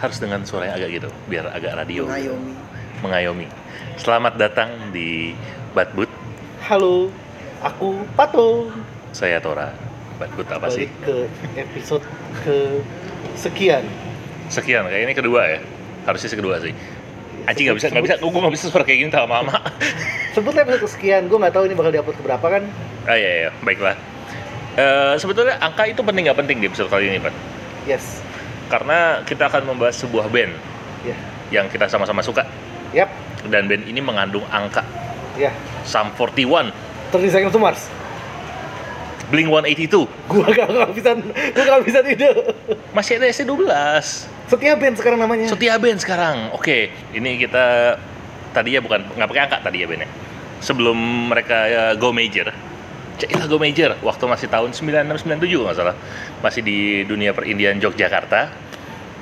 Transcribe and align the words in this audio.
harus 0.00 0.16
dengan 0.16 0.40
suara 0.48 0.72
yang 0.72 0.76
agak 0.80 0.90
gitu, 0.96 1.08
biar 1.28 1.44
agak 1.52 1.76
radio. 1.76 2.08
Mengayomi. 2.08 2.52
Mengayomi. 3.04 3.46
Selamat 4.00 4.40
datang 4.40 4.72
di 4.96 5.36
Batbut. 5.76 6.08
Halo, 6.64 7.12
aku 7.60 8.00
Pato. 8.16 8.72
Saya 9.12 9.36
Tora. 9.44 9.76
Batbut 10.16 10.48
apa 10.48 10.72
sih? 10.72 10.88
Balik 10.88 11.04
ke 11.04 11.16
episode 11.60 12.04
ke 12.40 12.80
sekian. 13.36 13.84
Sekian, 14.48 14.88
kayak 14.88 15.04
ini 15.04 15.12
kedua 15.12 15.40
ya. 15.44 15.60
Harusnya 16.08 16.32
sih 16.32 16.38
kedua 16.40 16.56
sih. 16.64 16.72
Anjing 17.44 17.68
nggak 17.68 17.78
bisa, 17.80 17.86
nggak 17.92 18.04
bisa, 18.04 18.14
gue 18.20 18.40
nggak 18.40 18.54
bisa 18.56 18.64
suara 18.72 18.84
kayak 18.84 18.98
gini 19.04 19.12
sama 19.12 19.40
mama. 19.40 19.56
Sebutnya 20.36 20.64
episode 20.64 20.88
kesekian, 20.88 21.28
gue 21.28 21.38
nggak 21.40 21.52
tahu 21.52 21.64
ini 21.68 21.76
bakal 21.76 21.92
diupload 21.92 22.16
ke 22.16 22.24
berapa 22.24 22.46
kan? 22.48 22.62
Ah 23.04 23.16
iya, 23.16 23.48
iya. 23.48 23.50
baiklah. 23.64 23.96
Eh, 24.80 25.14
sebetulnya 25.20 25.60
angka 25.60 25.88
itu 25.88 26.00
penting 26.00 26.24
nggak 26.24 26.38
penting 26.40 26.56
di 26.64 26.66
episode 26.72 26.88
kali 26.88 27.12
ini, 27.12 27.20
Pak? 27.20 27.34
Yes. 27.84 28.29
Karena 28.70 29.26
kita 29.26 29.50
akan 29.50 29.66
membahas 29.66 29.98
sebuah 29.98 30.30
band 30.30 30.54
Ya. 31.02 31.16
yang 31.50 31.66
kita 31.66 31.90
sama-sama 31.90 32.22
suka. 32.22 32.46
Yap. 32.94 33.10
Dan 33.50 33.66
band 33.66 33.84
ini 33.84 33.98
mengandung 33.98 34.44
angka 34.46 34.84
Ya. 35.34 35.50
Sum 35.82 36.12
41, 36.12 36.70
30 37.10 37.30
Seconds 37.30 37.50
to 37.50 37.58
Mars. 37.58 37.82
Blink 39.30 39.46
182, 39.46 40.10
Gua 40.26 40.46
gak, 40.50 40.90
bisa, 40.90 41.14
gua 41.54 41.64
gak 41.64 41.82
bisa 41.86 42.00
tidur. 42.02 42.34
masih 42.90 43.22
ada 43.22 43.30
SC12. 43.30 43.62
Setia 44.50 44.74
band 44.74 44.94
sekarang 44.98 45.22
namanya. 45.22 45.46
Setia 45.46 45.78
band 45.78 46.02
sekarang. 46.02 46.50
Oke, 46.50 46.90
ini 47.14 47.38
kita 47.38 47.94
tadinya 48.50 48.82
bukan 48.82 49.06
nggak 49.14 49.28
pakai 49.30 49.42
angka 49.46 49.58
tadi 49.62 49.80
ya 49.80 49.86
bandnya. 49.86 50.10
Sebelum 50.58 50.98
mereka 51.30 51.70
ya, 51.70 51.82
go 51.94 52.10
major, 52.10 52.50
Cailah 53.20 53.46
go 53.46 53.60
major 53.60 54.00
waktu 54.00 54.24
masih 54.24 54.48
tahun 54.48 54.72
9697 54.72 55.44
nggak 55.60 55.76
salah. 55.76 55.96
Masih 56.40 56.64
di 56.64 56.78
dunia 57.04 57.36
perindian 57.36 57.76
Yogyakarta. 57.76 58.48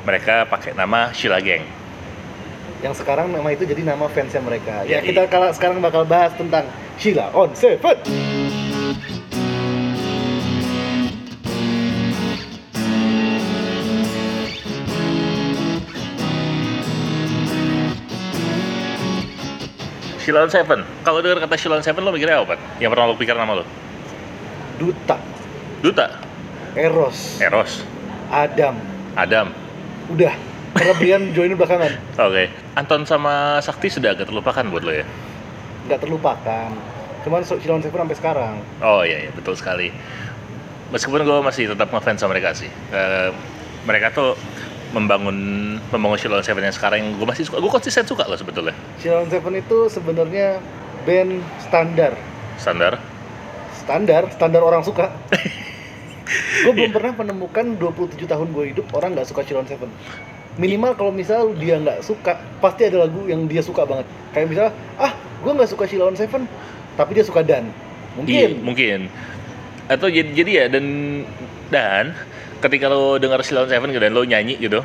Mereka 0.06 0.46
pakai 0.46 0.72
nama 0.78 1.10
Sheila 1.10 1.42
Gang. 1.42 1.66
Yang 2.78 3.02
sekarang 3.02 3.34
nama 3.34 3.50
itu 3.50 3.66
jadi 3.66 3.82
nama 3.82 4.06
fansnya 4.06 4.38
mereka. 4.38 4.86
Ya, 4.86 5.02
Ya, 5.02 5.02
kita 5.02 5.26
iya. 5.26 5.30
kala, 5.30 5.50
sekarang 5.50 5.82
bakal 5.82 6.06
bahas 6.06 6.30
tentang 6.38 6.62
Sheila 6.94 7.34
on 7.34 7.50
Seven. 7.58 7.98
Sheila 20.20 20.44
on 20.44 20.50
Seven. 20.52 20.84
Kalau 21.06 21.18
dengar 21.24 21.40
kata 21.40 21.56
Sheila 21.56 21.80
on 21.80 21.84
Seven 21.84 22.04
lo 22.04 22.12
mikirnya 22.12 22.44
apa? 22.44 22.60
Yang 22.82 22.90
pernah 22.92 23.06
lo 23.08 23.14
pikir 23.16 23.32
nama 23.32 23.52
lo? 23.56 23.64
Duta, 24.78 25.16
Duta, 25.82 26.06
Eros, 26.72 27.38
Eros, 27.38 27.82
Adam. 28.30 28.78
Adam. 29.12 29.50
Udah. 30.08 30.34
Karena 30.68 30.94
Brian 30.94 31.22
join 31.34 31.52
belakangan. 31.52 31.90
Oke, 32.14 32.44
Anton 32.74 33.02
sama 33.02 33.58
Sakti 33.58 33.90
sudah 33.90 34.14
agak 34.14 34.30
terlupakan 34.30 34.62
buat 34.68 34.82
lo 34.82 34.92
ya? 34.94 35.02
Nggak 35.86 36.00
terlupakan. 36.00 36.70
Cuman 37.26 37.42
so- 37.42 37.58
Sheila 37.58 37.76
on 37.76 37.82
Seven 37.82 37.98
sampai 37.98 38.14
sekarang. 38.14 38.54
Oh 38.78 39.02
iya, 39.02 39.26
iya 39.26 39.30
betul 39.34 39.58
sekali. 39.58 39.90
Meskipun 40.88 41.20
gue 41.20 41.38
masih 41.42 41.68
tetap 41.68 41.90
ngefans 41.90 42.22
sama 42.22 42.32
mereka 42.32 42.54
sih. 42.54 42.70
Eh, 42.88 43.30
mereka 43.82 44.14
tuh 44.14 44.38
membangun 44.94 45.36
membangun 45.90 46.16
Sheila 46.16 46.38
on 46.38 46.46
Seven 46.46 46.62
yang 46.62 46.72
sekarang 46.72 47.02
yang 47.02 47.10
gue 47.18 47.26
masih 47.26 47.42
suka. 47.42 47.58
Gue 47.58 47.68
konsisten 47.68 48.06
suka 48.06 48.24
loh 48.24 48.38
sebetulnya. 48.38 48.76
Sheila 49.02 49.26
on 49.26 49.28
Seven 49.28 49.58
itu 49.58 49.90
sebenarnya 49.90 50.62
band 51.02 51.42
standar. 51.58 52.12
Standar. 52.54 53.02
Standar, 53.88 54.28
standar 54.36 54.60
orang 54.60 54.84
suka. 54.84 55.08
gue 56.68 56.72
belum 56.76 56.92
Iya. 56.92 56.96
pernah 57.00 57.12
menemukan 57.24 57.64
27 57.80 58.28
tahun 58.28 58.52
gue 58.52 58.76
hidup 58.76 58.84
orang 58.92 59.16
nggak 59.16 59.32
suka 59.32 59.40
Sheila 59.48 59.64
on 59.64 59.68
Seven. 59.72 59.88
Minimal 60.60 60.92
kalau 60.92 61.08
misal 61.08 61.56
dia 61.56 61.80
nggak 61.80 62.04
suka, 62.04 62.36
pasti 62.60 62.84
ada 62.84 63.08
lagu 63.08 63.24
yang 63.24 63.48
dia 63.48 63.64
suka 63.64 63.88
banget. 63.88 64.04
Kayak 64.36 64.46
misalnya, 64.52 64.72
ah, 65.00 65.16
gue 65.16 65.52
nggak 65.56 65.70
suka 65.72 65.88
Sheila 65.88 66.12
on 66.12 66.20
Seven, 66.20 66.44
tapi 67.00 67.16
dia 67.16 67.24
suka 67.24 67.40
Dan. 67.40 67.72
Mungkin. 68.12 68.60
mungkin. 68.60 69.08
Atau 69.88 70.12
jadi 70.12 70.36
jadi 70.36 70.50
ya 70.52 70.64
dan 70.68 70.84
dan 71.72 72.12
ketika 72.60 72.92
lo 72.92 73.16
dengar 73.16 73.40
on 73.40 73.72
Seven 73.72 73.88
gitu, 73.88 74.02
dan 74.04 74.12
lo 74.12 74.20
nyanyi 74.20 74.60
gitu, 74.60 74.84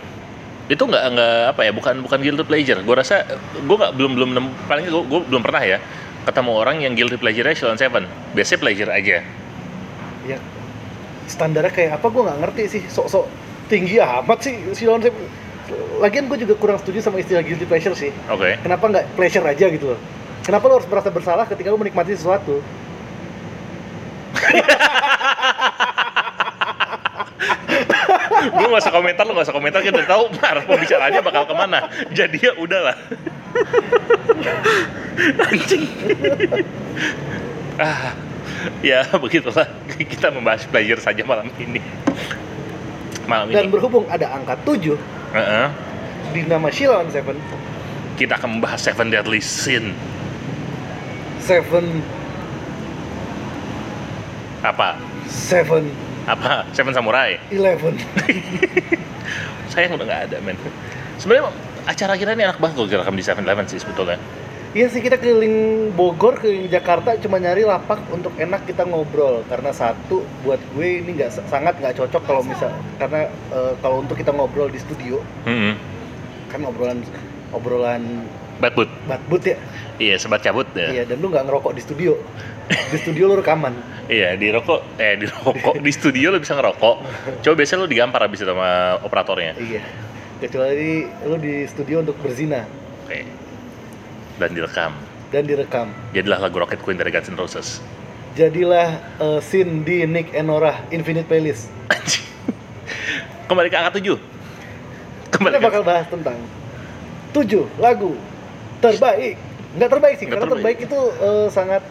itu 0.71 0.79
nggak 0.79 1.03
nggak 1.11 1.35
apa 1.51 1.61
ya 1.67 1.71
bukan 1.75 1.99
bukan 2.07 2.19
guilty 2.23 2.43
pleasure. 2.47 2.79
Gue 2.79 2.95
rasa 2.95 3.27
gue 3.51 3.75
nggak 3.75 3.99
belum 3.99 4.15
belum 4.15 4.45
paling 4.71 4.87
gue, 4.87 5.03
gue 5.11 5.19
belum 5.27 5.43
pernah 5.43 5.59
ya 5.59 5.83
ketemu 6.23 6.51
orang 6.55 6.79
yang 6.79 6.93
guilty 6.95 7.19
pleasure-nya 7.19 7.55
Sheila 7.55 7.75
on 7.75 7.79
Seven. 7.79 8.03
Biasanya 8.35 8.59
pleasure 8.59 8.91
aja. 8.91 9.17
Ya, 10.23 10.37
standarnya 11.27 11.71
kayak 11.71 11.99
apa 11.99 12.07
gue 12.07 12.21
nggak 12.23 12.39
ngerti 12.47 12.63
sih. 12.79 12.83
Sok-sok 12.87 13.27
tinggi 13.67 13.99
amat 13.99 14.39
sih 14.43 14.55
Sheila 14.75 14.99
on 14.99 15.03
Seven. 15.03 15.23
Lagian 15.99 16.27
gue 16.27 16.37
juga 16.43 16.55
kurang 16.59 16.77
setuju 16.79 16.99
sama 17.03 17.19
istilah 17.19 17.43
guilty 17.43 17.67
pleasure 17.67 17.95
sih. 17.95 18.11
Oke. 18.31 18.59
Kenapa 18.63 18.87
nggak 18.87 19.05
pleasure 19.15 19.45
aja 19.47 19.67
gitu 19.71 19.95
loh? 19.95 19.99
Kenapa 20.43 20.67
lo 20.67 20.75
harus 20.79 20.87
merasa 20.91 21.07
bersalah 21.07 21.47
ketika 21.47 21.71
lo 21.71 21.79
menikmati 21.79 22.15
sesuatu? 22.19 22.59
gue 28.43 28.67
gak 28.67 28.83
usah 28.83 28.91
komentar, 28.91 29.23
lo 29.23 29.31
gak 29.39 29.47
usah 29.47 29.55
komentar, 29.55 29.79
kita 29.79 30.03
udah 30.03 30.09
tahu 30.09 30.23
arah 30.51 30.63
pembicaraannya 30.67 31.21
bakal 31.23 31.43
ke 31.47 31.55
mana. 31.55 31.87
Jadi 32.11 32.37
ya 32.43 32.51
udahlah. 32.59 32.95
Anjing. 35.43 35.85
ah, 37.77 38.13
ya 38.81 39.05
begitulah. 39.15 39.67
Kita 39.93 40.33
membahas 40.33 40.65
pleasure 40.65 40.97
saja 40.97 41.21
malam 41.21 41.49
ini. 41.57 41.79
Malam 43.23 43.53
Dan 43.53 43.69
ini, 43.69 43.71
berhubung 43.71 44.03
ada 44.11 44.27
angka 44.35 44.57
7 44.67 44.99
Heeh. 45.31 45.67
di 46.35 46.41
nama 46.43 46.67
Sheila 46.67 46.99
on 46.99 47.07
Seven, 47.07 47.39
kita 48.19 48.35
akan 48.35 48.59
membahas 48.59 48.83
Seven 48.83 49.07
Deadly 49.07 49.39
Sin. 49.39 49.95
Seven, 51.39 52.03
Apa? 54.59 54.95
Seven, 55.27 55.87
Apa? 56.23 56.67
Seven 56.75 56.91
Samurai. 56.91 57.39
Eleven. 57.47 57.95
Sayang 59.71 59.95
udah 59.95 60.05
nggak 60.07 60.21
ada, 60.31 60.37
men. 60.43 60.55
Sebenarnya 61.15 61.51
acara 61.85 62.13
kita 62.13 62.31
ini 62.31 62.43
enak 62.43 62.57
banget 62.57 62.75
kalau 62.75 62.87
kita 62.87 62.99
rekam 62.99 63.13
di 63.13 63.21
Seven 63.21 63.43
Eleven 63.43 63.65
sih 63.65 63.77
sebetulnya. 63.77 64.17
Iya 64.73 64.89
sih 64.89 64.99
kita 64.99 65.15
keliling 65.15 65.53
Bogor, 65.93 66.33
keliling 66.35 66.65
Jakarta 66.65 67.13
cuma 67.17 67.37
nyari 67.37 67.61
lapak 67.61 68.01
untuk 68.09 68.33
enak 68.35 68.65
kita 68.65 68.81
ngobrol 68.83 69.45
karena 69.45 69.69
satu 69.69 70.25
buat 70.41 70.57
gue 70.73 70.87
ini 70.99 71.13
nggak 71.13 71.45
sangat 71.45 71.77
nggak 71.77 71.93
cocok 71.93 72.21
kalau 72.23 72.41
misal 72.41 72.73
karena 72.97 73.29
eh, 73.53 73.73
kalau 73.79 74.01
untuk 74.01 74.17
kita 74.17 74.33
ngobrol 74.33 74.67
di 74.67 74.77
studio 74.77 75.21
Hmm. 75.45 75.77
kan 76.49 76.61
obrolan 76.63 77.05
obrolan 77.49 78.25
Batbut. 78.55 78.89
batbut 79.05 79.43
ya 79.43 79.57
Iya, 79.93 80.17
sebat 80.17 80.41
cabut 80.41 80.65
ya. 80.73 80.89
iya 80.89 81.03
dan 81.03 81.21
lu 81.21 81.29
nggak 81.29 81.45
ngerokok 81.45 81.73
di 81.73 81.81
studio 81.83 82.17
di 82.65 82.97
studio 82.97 83.29
lu 83.29 83.37
rekaman 83.37 83.77
Iya, 84.03 84.35
di 84.35 84.49
rokok, 84.49 84.97
eh 84.97 85.15
di 85.15 85.25
rokok, 85.25 85.79
di 85.79 85.91
studio 85.91 86.27
lo 86.27 86.37
bisa 86.37 86.53
ngerokok. 86.53 86.95
Coba 87.45 87.55
biasanya 87.55 87.79
lo 87.79 87.87
digampar 87.87 88.25
abis 88.25 88.41
itu 88.41 88.49
sama 88.49 88.99
operatornya. 88.99 89.53
iya 89.55 89.79
kecuali 90.43 90.91
lu 91.23 91.39
di 91.39 91.63
studio 91.65 92.03
untuk 92.03 92.19
berzina 92.19 92.67
Oke. 93.01 93.23
Dan 94.35 94.51
direkam. 94.51 94.91
dan 95.29 95.43
direkam 95.45 95.87
Jadilah 96.11 96.39
lagu 96.41 96.57
Rocket 96.57 96.77
Queen 96.77 96.93
dari 96.93 97.09
Guns 97.09 97.25
N' 97.25 97.37
Roses. 97.37 97.79
jadilah 98.33 98.89
eh, 99.17 99.39
scene 99.39 99.81
di 99.81 100.03
Nick 100.03 100.33
Enora 100.33 100.83
Infinite 100.89 101.23
Playlist. 101.23 101.69
Kembali 103.47 103.69
ke 103.69 103.77
angka 103.77 104.01
7. 104.01 104.17
Kembali 105.29 105.53
kita 105.53 105.61
ke 105.61 105.63
bakal 105.63 105.81
bahas 105.81 106.05
tentang 106.07 106.37
tujuh 107.29 107.65
lagu 107.77 108.13
terbaik 108.77 109.37
nggak 109.73 109.89
terbaik 109.89 110.15
sih 110.15 110.25
Nggak 110.25 110.37
karena 110.37 110.45
terbaik. 110.51 110.77
terbaik 110.77 110.89
itu 110.89 110.99
eh, 111.19 111.47
sangat 111.49 111.81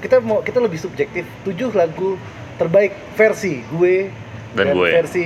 kita 0.00 0.16
mau 0.20 0.40
kita 0.40 0.58
lebih 0.60 0.76
subjektif 0.76 1.24
tujuh 1.42 1.72
lagu 1.72 2.16
terbaik 2.56 2.92
versi 3.12 3.60
gue 3.66 4.08
Dan 4.52 4.72
gue. 4.72 4.88
versi 4.92 5.24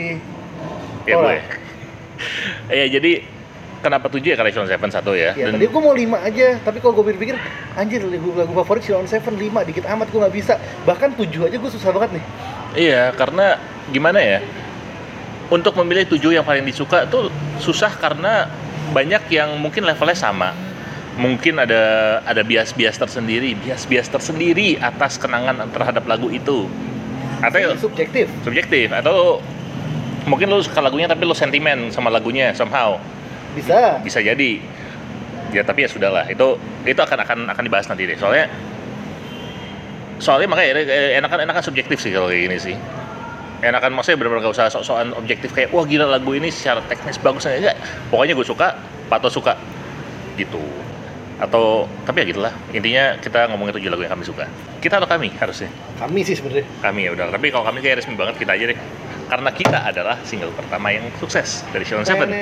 ya 1.07 1.15
gue. 1.15 1.37
Iya, 2.77 2.87
jadi 3.01 3.27
kenapa 3.81 4.13
7 4.13 4.21
ya 4.21 4.37
karena 4.37 4.51
Sheila 4.53 4.65
on 4.69 4.71
Seven 4.71 4.91
satu 4.93 5.13
ya. 5.17 5.33
ya 5.35 5.49
Dan 5.49 5.57
tadi 5.57 5.67
gue 5.67 5.83
mau 5.83 5.97
lima 5.97 6.21
aja 6.21 6.61
tapi 6.61 6.79
kalau 6.85 7.01
gue 7.01 7.17
pikir 7.17 7.37
anjir 7.75 8.05
lagu 8.05 8.31
lagu 8.37 8.53
favorit 8.53 8.85
Sheila 8.85 9.01
on 9.01 9.09
Seven 9.09 9.35
lima 9.41 9.65
dikit 9.65 9.89
amat 9.89 10.13
gue 10.13 10.21
nggak 10.21 10.35
bisa 10.37 10.61
bahkan 10.85 11.11
tujuh 11.17 11.49
aja 11.49 11.57
gue 11.57 11.71
susah 11.73 11.91
banget 11.97 12.21
nih 12.21 12.25
iya, 12.77 13.11
karena 13.17 13.57
gimana 13.91 14.21
ya? 14.23 14.39
Untuk 15.51 15.75
memilih 15.83 16.07
7 16.07 16.31
yang 16.31 16.47
paling 16.47 16.63
disuka 16.63 17.11
tuh 17.11 17.27
susah 17.59 17.91
karena 17.99 18.47
banyak 18.95 19.27
yang 19.35 19.59
mungkin 19.59 19.83
levelnya 19.83 20.15
sama. 20.15 20.55
Mungkin 21.19 21.59
ada 21.59 21.83
ada 22.23 22.43
bias-bias 22.47 22.95
tersendiri, 22.95 23.59
bias-bias 23.59 24.07
tersendiri 24.07 24.79
atas 24.79 25.19
kenangan 25.19 25.67
terhadap 25.75 26.07
lagu 26.07 26.31
itu. 26.31 26.71
Atau 27.43 27.91
subjektif 27.91 28.31
subjektif 28.47 28.95
atau 28.95 29.43
mungkin 30.31 30.47
lu 30.47 30.63
suka 30.63 30.79
lagunya 30.79 31.11
tapi 31.11 31.27
lu 31.27 31.35
sentimen 31.35 31.91
sama 31.91 32.07
lagunya 32.07 32.55
somehow. 32.55 32.95
Bisa. 33.59 33.99
Bisa 33.99 34.23
jadi. 34.23 34.63
Ya 35.51 35.67
tapi 35.67 35.83
ya 35.83 35.89
sudahlah. 35.91 36.31
Itu 36.31 36.55
itu 36.87 37.01
akan 37.03 37.19
akan 37.27 37.39
akan 37.51 37.63
dibahas 37.67 37.91
nanti 37.91 38.07
deh. 38.07 38.15
Soalnya 38.15 38.47
soalnya 40.23 40.47
makanya 40.47 40.87
eh, 40.87 41.19
enakan 41.19 41.51
enakan 41.51 41.63
subjektif 41.67 41.99
sih 41.99 42.15
kalau 42.15 42.31
kayak 42.31 42.47
gini 42.47 42.57
sih. 42.63 42.77
Enakan 43.61 43.93
maksudnya 43.93 44.17
benar-benar 44.25 44.49
gak 44.49 44.57
usah 44.57 44.73
sok-sokan 44.73 45.13
objektif 45.21 45.53
kayak 45.53 45.69
wah 45.75 45.85
gila 45.85 46.09
lagu 46.09 46.33
ini 46.33 46.49
secara 46.49 46.81
teknis 46.87 47.19
bagus 47.19 47.45
enggak. 47.51 47.77
Pokoknya 48.09 48.39
gue 48.39 48.47
suka 48.47 48.79
Pato 49.11 49.27
suka. 49.27 49.59
Gitu. 50.39 50.63
Atau 51.43 51.91
tapi 52.07 52.23
ya 52.23 52.27
gitulah. 52.31 52.55
Intinya 52.71 53.19
kita 53.19 53.51
ngomongin 53.51 53.75
tujuh 53.77 53.91
lagu 53.91 54.07
yang 54.07 54.15
kami 54.15 54.25
suka. 54.25 54.47
Kita 54.79 55.03
atau 55.03 55.11
kami 55.11 55.35
harusnya? 55.35 55.69
Kami 55.99 56.25
sih 56.25 56.39
sebenarnya. 56.39 56.65
kami 56.81 57.05
ya 57.05 57.11
udah. 57.13 57.35
Tapi 57.35 57.51
kalau 57.53 57.67
kami 57.67 57.83
kayak 57.85 58.01
resmi 58.01 58.15
banget 58.17 58.39
kita 58.39 58.55
aja 58.55 58.65
deh 58.71 58.79
karena 59.31 59.51
kita 59.55 59.79
adalah 59.87 60.19
single 60.27 60.51
pertama 60.59 60.91
yang 60.91 61.07
sukses 61.23 61.63
dari 61.71 61.87
Sheldon 61.87 62.03
Seven 62.03 62.27
Lagu 62.27 62.35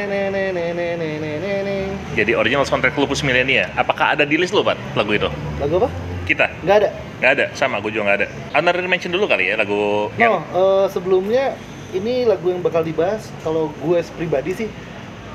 jadi 2.17 2.33
original 2.33 2.65
soundtrack 2.65 2.97
Lupus 2.97 3.21
Millennia 3.21 3.69
apakah 3.77 4.17
ada 4.17 4.25
di 4.25 4.41
list 4.41 4.57
lo 4.57 4.65
Pat 4.65 4.81
lagu 4.97 5.13
itu 5.13 5.29
apa? 5.61 5.89
kita 6.25 6.49
Nggak 6.65 6.77
ada. 6.81 6.89
nggak 7.21 7.33
ada 7.37 7.45
sama 7.53 7.77
gue 7.85 7.93
juga 7.93 8.09
nggak 8.09 8.19
ada 8.25 8.27
Honorary 8.57 8.89
mention 8.89 9.13
dulu 9.13 9.29
kali 9.29 9.53
ya 9.53 9.61
lagu 9.61 10.09
No, 10.17 10.41
eh, 10.41 10.87
sebelumnya 10.89 11.53
ini 11.93 12.25
lagu 12.25 12.49
yang 12.49 12.65
bakal 12.65 12.81
dibahas 12.81 13.29
kalau 13.45 13.69
gue 13.85 14.01
pribadi 14.17 14.65
sih 14.65 14.69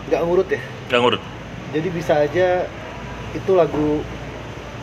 nggak 0.10 0.22
ngurut 0.26 0.50
ya. 0.50 0.62
nggak 0.90 1.02
ngurut 1.02 1.22
Jadi 1.74 1.88
bisa 1.90 2.14
aja 2.22 2.66
itu 3.34 3.52
lagu 3.54 4.02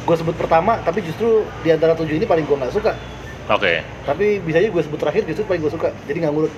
gue 0.06 0.16
sebut 0.16 0.34
pertama 0.34 0.78
tapi 0.82 1.02
justru 1.06 1.46
di 1.62 1.70
antara 1.70 1.94
tujuh 1.94 2.18
ini 2.18 2.26
paling 2.26 2.42
gue 2.46 2.56
nggak 2.58 2.74
suka. 2.74 2.94
Oke 3.50 3.72
Tapi 4.06 4.38
bisa 4.40 4.56
aja 4.58 4.68
gue 4.70 4.82
sebut 4.82 4.96
terakhir 4.96 5.22
justru 5.26 5.42
paling 5.44 5.60
gue 5.60 5.72
suka. 5.72 5.90
Jadi 6.06 6.22
nggak 6.22 6.32
ngurut. 6.32 6.52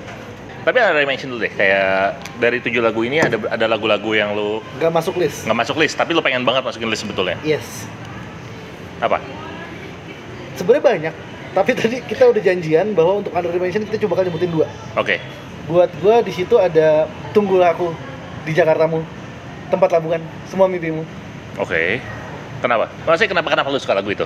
Tapi 0.62 0.78
ada 0.78 0.94
mention 1.02 1.26
dulu 1.26 1.42
deh, 1.42 1.50
kayak 1.50 2.22
dari 2.38 2.62
tujuh 2.62 2.78
lagu 2.78 3.02
ini 3.02 3.18
ada 3.18 3.34
ada 3.50 3.66
lagu-lagu 3.66 4.14
yang 4.14 4.30
lu 4.30 4.62
Nggak 4.78 4.92
masuk 4.94 5.18
list. 5.18 5.42
nggak 5.42 5.58
masuk 5.58 5.74
list, 5.74 5.98
tapi 5.98 6.14
lu 6.14 6.22
pengen 6.22 6.46
banget 6.46 6.62
masukin 6.62 6.86
list 6.86 7.02
sebetulnya. 7.02 7.34
Yes. 7.42 7.90
Apa? 9.02 9.18
Sebenarnya 10.54 10.84
banyak. 10.86 11.14
Tapi 11.52 11.70
tadi 11.82 11.96
kita 12.06 12.30
udah 12.30 12.38
janjian 12.38 12.94
bahwa 12.94 13.26
untuk 13.26 13.34
honorary 13.34 13.58
mention 13.58 13.82
kita 13.82 14.06
coba 14.06 14.22
nyebutin 14.22 14.54
dua. 14.54 14.70
Oke, 14.94 15.18
Buat 15.66 15.90
gue 15.98 16.16
di 16.26 16.32
situ 16.34 16.58
ada 16.58 17.06
Tunggulah 17.30 17.74
Aku 17.74 17.90
di 18.42 18.50
Jakartamu, 18.50 19.02
tempat 19.66 19.90
labuhan, 19.94 20.22
semua 20.46 20.70
mimpimu. 20.70 21.02
oke. 21.58 21.98
Kenapa? 22.62 22.86
Maksudnya 23.02 23.30
kenapa 23.34 23.48
kenapa 23.50 23.68
lu 23.74 23.82
suka 23.82 23.98
lagu 23.98 24.14
itu? 24.14 24.22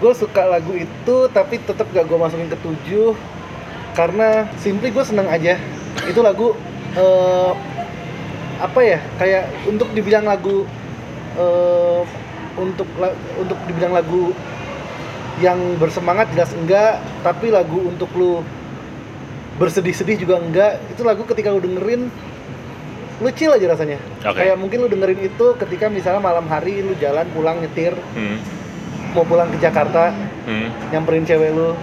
Gue 0.00 0.12
suka 0.16 0.48
lagu 0.48 0.72
itu 0.72 1.16
tapi 1.30 1.60
tetap 1.60 1.86
gak 1.92 2.08
gue 2.08 2.18
masukin 2.18 2.48
ke 2.48 2.58
tujuh. 2.64 3.12
Karena 3.92 4.48
simply 4.58 4.88
gue 4.90 5.04
seneng 5.04 5.28
aja. 5.28 5.60
Itu 6.08 6.24
lagu 6.24 6.56
eh, 6.96 7.52
apa 8.60 8.80
ya 8.84 8.98
kayak 9.16 9.48
untuk 9.68 9.88
dibilang 9.92 10.24
lagu 10.24 10.64
eh, 11.36 12.02
untuk 12.58 12.88
untuk 13.38 13.58
dibilang 13.68 13.94
lagu 13.94 14.32
yang 15.40 15.56
bersemangat 15.80 16.28
jelas 16.36 16.52
enggak 16.52 17.00
tapi 17.24 17.48
lagu 17.48 17.80
untuk 17.88 18.12
lu 18.16 18.44
bersedih-sedih 19.60 20.16
juga 20.24 20.40
enggak. 20.40 20.80
Itu 20.92 21.04
lagu 21.04 21.24
ketika 21.28 21.52
lu 21.52 21.60
dengerin 21.60 22.08
lu 23.20 23.28
chill 23.36 23.52
aja 23.52 23.68
rasanya. 23.68 24.00
Oke. 24.24 24.40
kayak 24.40 24.56
mungkin 24.56 24.80
lu 24.80 24.88
dengerin 24.88 25.20
itu 25.28 25.46
ketika 25.60 25.92
misalnya 25.92 26.24
malam 26.24 26.48
hari 26.48 26.80
lu 26.80 26.96
jalan 26.96 27.28
pulang 27.36 27.60
nyetir. 27.60 27.92
Hmm. 28.16 28.40
Mau 29.12 29.24
pulang 29.24 29.48
ke 29.48 29.58
Jakarta 29.58 30.14
Hmm. 30.40 30.72
nyamperin 30.88 31.22
cewek 31.22 31.50
lu 31.50 31.76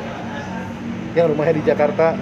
yang 1.13 1.29
rumahnya 1.29 1.56
di 1.56 1.63
Jakarta 1.63 2.18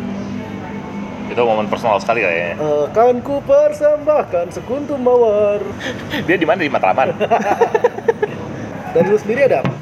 Itu 1.25 1.41
momen 1.41 1.65
personal 1.65 1.97
sekali 1.97 2.21
kayaknya. 2.21 2.53
akan 2.59 3.17
ku 3.19 3.41
persembahkan 3.41 4.51
sekuntum 4.51 4.99
mawar 4.99 5.57
Dia 6.27 6.35
di 6.35 6.43
mana 6.43 6.61
di 6.61 6.69
Matraman? 6.69 7.17
dari 8.93 9.07
lu 9.07 9.17
sendiri 9.17 9.41
ada 9.43 9.59
apa? 9.59 9.73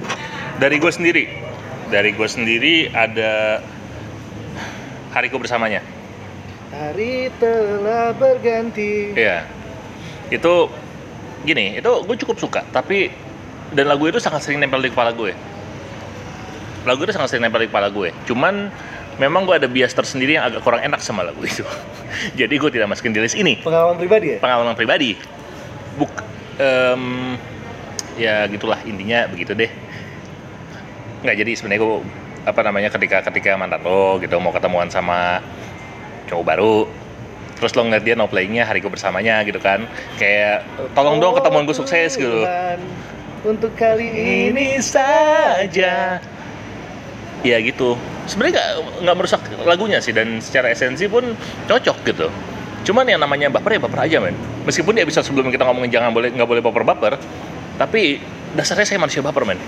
dari 0.53 0.77
gue 0.77 0.87
sendiri. 0.87 1.23
Dari 1.89 2.09
gue 2.09 2.25
sendiri 2.25 2.87
ada 2.89 3.59
Hariku 5.11 5.37
bersamanya. 5.37 5.81
hari 6.71 7.29
telah 7.37 8.13
berganti 8.13 9.13
Iya. 9.13 9.45
Itu 10.29 10.69
gini, 11.43 11.77
itu 11.77 11.91
gue 12.01 12.17
cukup 12.17 12.37
suka, 12.39 12.61
tapi 12.67 13.13
dan 13.71 13.85
lagu 13.87 14.03
itu 14.11 14.19
sangat 14.19 14.43
sering 14.43 14.59
nempel 14.59 14.83
di 14.83 14.91
kepala 14.91 15.15
gue. 15.15 15.31
Lagu 16.83 16.99
itu 17.07 17.15
sangat 17.15 17.31
sering 17.31 17.47
nempel 17.47 17.63
di 17.63 17.69
kepala 17.71 17.87
gue. 17.87 18.11
Cuman 18.27 18.67
memang 19.21 19.47
gue 19.47 19.55
ada 19.55 19.69
bias 19.71 19.95
tersendiri 19.95 20.35
yang 20.35 20.49
agak 20.51 20.65
kurang 20.65 20.83
enak 20.83 20.99
sama 20.99 21.23
lagu 21.23 21.39
itu. 21.39 21.63
Jadi 22.39 22.53
gue 22.59 22.69
tidak 22.73 22.91
masukin 22.91 23.15
di 23.15 23.23
list 23.23 23.39
ini. 23.39 23.63
pengalaman 23.63 23.95
pribadi 23.95 24.35
ya? 24.35 24.37
Pengalaman 24.43 24.75
pribadi. 24.75 25.15
Buk 25.95 26.11
em, 26.59 27.37
ya 28.19 28.43
gitulah 28.51 28.81
intinya 28.83 29.29
begitu 29.31 29.55
deh. 29.55 29.71
Nggak 31.23 31.35
jadi 31.39 31.51
sebenarnya 31.55 31.81
gue 31.87 31.95
apa 32.43 32.61
namanya 32.67 32.91
ketika 32.91 33.23
ketika 33.31 33.55
mantan 33.55 33.79
lo 33.87 34.19
gitu 34.19 34.35
mau 34.43 34.51
ketemuan 34.51 34.91
sama 34.91 35.39
cowok 36.27 36.43
baru 36.43 36.77
terus 37.55 37.71
lo 37.79 37.87
ngeliat 37.87 38.03
dia 38.03 38.15
no 38.19 38.27
playingnya 38.27 38.67
hariku 38.67 38.91
bersamanya 38.91 39.39
gitu 39.47 39.63
kan 39.63 39.87
kayak 40.19 40.67
tolong 40.91 41.23
dong 41.23 41.39
ketemuan 41.39 41.63
gue 41.63 41.71
sukses 41.71 42.19
gitu 42.19 42.43
Oh, 42.43 42.75
untuk 43.43 43.75
kali 43.75 44.07
ini 44.49 44.79
saja. 44.79 46.19
Ya 47.43 47.57
gitu. 47.59 47.99
Sebenarnya 48.23 48.55
nggak 48.55 48.69
nggak 49.03 49.15
merusak 49.19 49.41
lagunya 49.67 49.99
sih 49.99 50.15
dan 50.15 50.39
secara 50.39 50.71
esensi 50.71 51.11
pun 51.11 51.35
cocok 51.67 51.97
gitu. 52.07 52.27
Cuman 52.87 53.03
yang 53.07 53.19
namanya 53.19 53.51
baper 53.51 53.75
ya 53.75 53.81
baper 53.83 53.99
aja 54.07 54.17
men. 54.23 54.35
Meskipun 54.63 54.95
di 54.95 55.03
episode 55.03 55.27
sebelumnya 55.27 55.51
kita 55.51 55.67
ngomongin 55.67 55.91
jangan 55.91 56.15
boleh 56.15 56.31
nggak 56.31 56.47
boleh 56.47 56.63
baper 56.63 56.83
baper 56.87 57.13
tapi 57.75 58.23
dasarnya 58.55 58.87
saya 58.87 58.99
manusia 58.99 59.19
baper 59.19 59.43
men. 59.43 59.59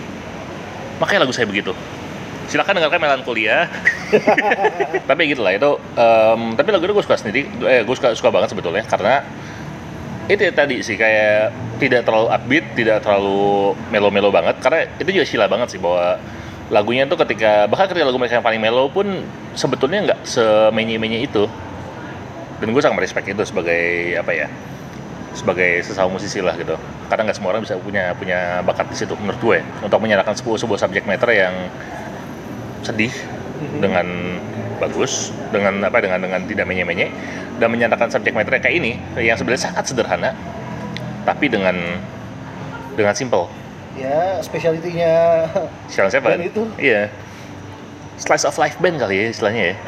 Makanya 1.03 1.27
lagu 1.27 1.35
saya 1.35 1.43
begitu. 1.43 1.75
Silakan 2.47 2.79
dengarkan 2.79 3.01
melankolia. 3.01 3.67
Tapi 5.09 5.21
gitu 5.33 5.41
lah 5.41 5.57
itu 5.57 5.81
em, 5.97 6.53
tapi 6.53 6.69
lagu 6.69 6.85
itu 6.85 6.93
gue 6.93 7.01
suka 7.03 7.17
sendiri. 7.17 7.49
Eh 7.65 7.81
gue 7.81 7.95
suka 7.97 8.13
suka 8.13 8.29
banget 8.29 8.53
sebetulnya 8.53 8.85
karena 8.85 9.25
itu 10.25 10.41
ya 10.41 10.53
tadi 10.53 10.81
sih 10.81 10.97
kayak 10.97 11.53
tidak 11.77 12.01
terlalu 12.01 12.27
upbeat 12.33 12.65
tidak 12.73 12.97
terlalu 13.05 13.77
melo-melo 13.93 14.29
banget. 14.33 14.57
Karena 14.63 14.89
itu 14.97 15.09
juga 15.13 15.25
sila 15.27 15.45
banget 15.45 15.77
sih 15.77 15.79
bahwa 15.81 16.17
lagunya 16.73 17.05
tuh 17.05 17.17
ketika 17.21 17.69
bahkan 17.69 17.85
ketika 17.93 18.05
lagu 18.09 18.17
mereka 18.17 18.41
yang 18.41 18.45
paling 18.45 18.61
melo 18.61 18.89
pun 18.89 19.21
sebetulnya 19.53 20.11
nggak 20.11 20.19
semenye-menye 20.25 21.29
itu. 21.29 21.45
Dan 22.57 22.71
gue 22.71 22.81
sangat 22.81 23.03
respect 23.03 23.27
itu 23.29 23.43
sebagai 23.45 24.15
apa 24.15 24.31
ya 24.31 24.47
sebagai 25.35 25.83
sesama 25.83 26.15
musisi 26.15 26.39
lah 26.41 26.57
gitu. 26.57 26.73
Karena 27.11 27.29
nggak 27.29 27.37
semua 27.37 27.53
orang 27.53 27.61
bisa 27.61 27.77
punya 27.77 28.15
punya 28.17 28.65
bakat 28.65 28.89
di 28.89 28.97
situ 28.97 29.13
menurut 29.19 29.37
gue. 29.37 29.59
Untuk 29.85 29.99
menyalakan 30.01 30.33
sebuah 30.33 30.57
sebuah 30.57 30.79
subjek 30.81 31.05
matter 31.05 31.29
yang 31.35 31.53
sedih 32.81 33.13
Mhm. 33.55 33.79
dengan 33.79 34.07
bagus 34.75 35.31
dengan 35.55 35.79
apa 35.87 36.03
dengan 36.03 36.19
dengan 36.19 36.41
tidak 36.43 36.67
menye-menye 36.67 37.07
dan 37.57 37.71
menyatakan 37.71 38.11
subjek 38.11 38.35
matter 38.35 38.59
kayak 38.59 38.75
ini 38.75 38.99
yang 39.15 39.39
sebenarnya 39.39 39.71
sangat 39.71 39.87
sederhana 39.87 40.35
tapi 41.23 41.47
dengan 41.47 41.75
dengan 42.95 43.15
simple. 43.15 43.47
Ya 43.95 44.43
speciality-nya. 44.43 45.47
Sheldon 45.87 46.11
Seven 46.19 46.37
itu? 46.43 46.63
iya. 46.75 47.07
Slice 48.15 48.47
of 48.47 48.55
life 48.55 48.79
band 48.79 48.99
kali 48.99 49.15
ya 49.19 49.25
istilahnya 49.31 49.63
ya. 49.71 49.75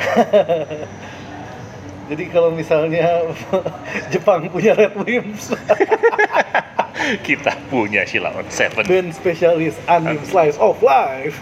Jadi 2.07 2.23
kalau 2.31 2.55
misalnya 2.55 3.27
Jepang 4.15 4.47
punya 4.47 4.71
Red 4.75 4.95
Wimps. 4.95 5.51
Kita 7.23 7.51
punya 7.67 8.07
Sheldon 8.07 8.47
Seven. 8.47 8.83
Band 8.87 9.11
spesialis 9.11 9.75
anime 9.87 10.23
slice 10.23 10.55
of 10.59 10.79
life 10.79 11.35